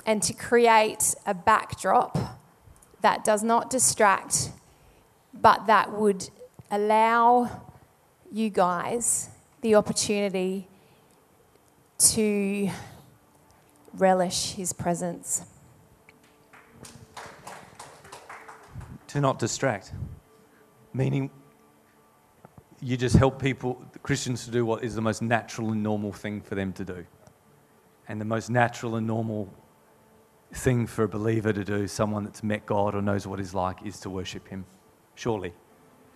and 0.05 0.21
to 0.23 0.33
create 0.33 1.15
a 1.25 1.33
backdrop 1.33 2.17
that 3.01 3.23
does 3.23 3.43
not 3.43 3.69
distract, 3.69 4.51
but 5.33 5.67
that 5.67 5.91
would 5.91 6.29
allow 6.71 7.63
you 8.31 8.49
guys 8.49 9.29
the 9.61 9.75
opportunity 9.75 10.67
to 11.97 12.69
relish 13.93 14.53
his 14.53 14.73
presence. 14.73 15.43
To 19.07 19.21
not 19.21 19.39
distract. 19.39 19.93
Meaning, 20.93 21.29
you 22.81 22.97
just 22.97 23.15
help 23.15 23.41
people, 23.41 23.81
Christians, 24.03 24.45
to 24.45 24.51
do 24.51 24.65
what 24.65 24.83
is 24.83 24.95
the 24.95 25.01
most 25.01 25.21
natural 25.21 25.71
and 25.71 25.81
normal 25.81 26.11
thing 26.11 26.41
for 26.41 26.55
them 26.55 26.73
to 26.73 26.83
do. 26.83 27.05
And 28.07 28.19
the 28.19 28.25
most 28.25 28.49
natural 28.49 28.95
and 28.97 29.07
normal 29.07 29.51
thing 30.55 30.87
for 30.87 31.03
a 31.03 31.07
believer 31.07 31.53
to 31.53 31.63
do, 31.63 31.87
someone 31.87 32.23
that's 32.23 32.43
met 32.43 32.65
God 32.65 32.95
or 32.95 33.01
knows 33.01 33.27
what 33.27 33.39
He's 33.39 33.53
like, 33.53 33.85
is 33.85 33.99
to 34.01 34.09
worship 34.09 34.47
Him. 34.47 34.65
Surely. 35.15 35.53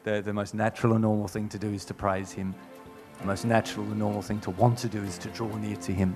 The, 0.04 0.22
the 0.22 0.34
most 0.34 0.56
natural 0.56 0.94
and 0.94 1.02
normal 1.02 1.28
thing 1.28 1.50
to 1.50 1.60
do 1.60 1.68
is 1.68 1.84
to 1.86 1.94
praise 1.94 2.32
Him. 2.32 2.56
The 3.20 3.26
most 3.26 3.46
natural 3.46 3.86
and 3.86 4.00
normal 4.00 4.22
thing 4.22 4.40
to 4.42 4.52
want 4.52 4.78
to 4.80 4.88
do 4.88 5.04
is 5.04 5.18
to 5.20 5.30
draw 5.30 5.54
near 5.58 5.76
to 5.76 5.92
Him. 5.92 6.16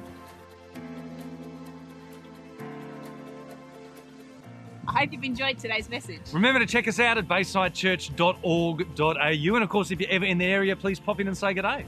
I 4.87 4.99
hope 4.99 5.13
you've 5.13 5.23
enjoyed 5.23 5.59
today's 5.59 5.89
message. 5.89 6.21
Remember 6.31 6.59
to 6.59 6.65
check 6.65 6.87
us 6.87 6.99
out 6.99 7.17
at 7.17 7.27
baysidechurch.org.au. 7.27 9.55
And 9.55 9.63
of 9.63 9.69
course, 9.69 9.91
if 9.91 9.99
you're 9.99 10.09
ever 10.09 10.25
in 10.25 10.37
the 10.37 10.45
area, 10.45 10.75
please 10.75 10.99
pop 10.99 11.19
in 11.19 11.27
and 11.27 11.37
say 11.37 11.53
good 11.53 11.63
day. 11.63 11.85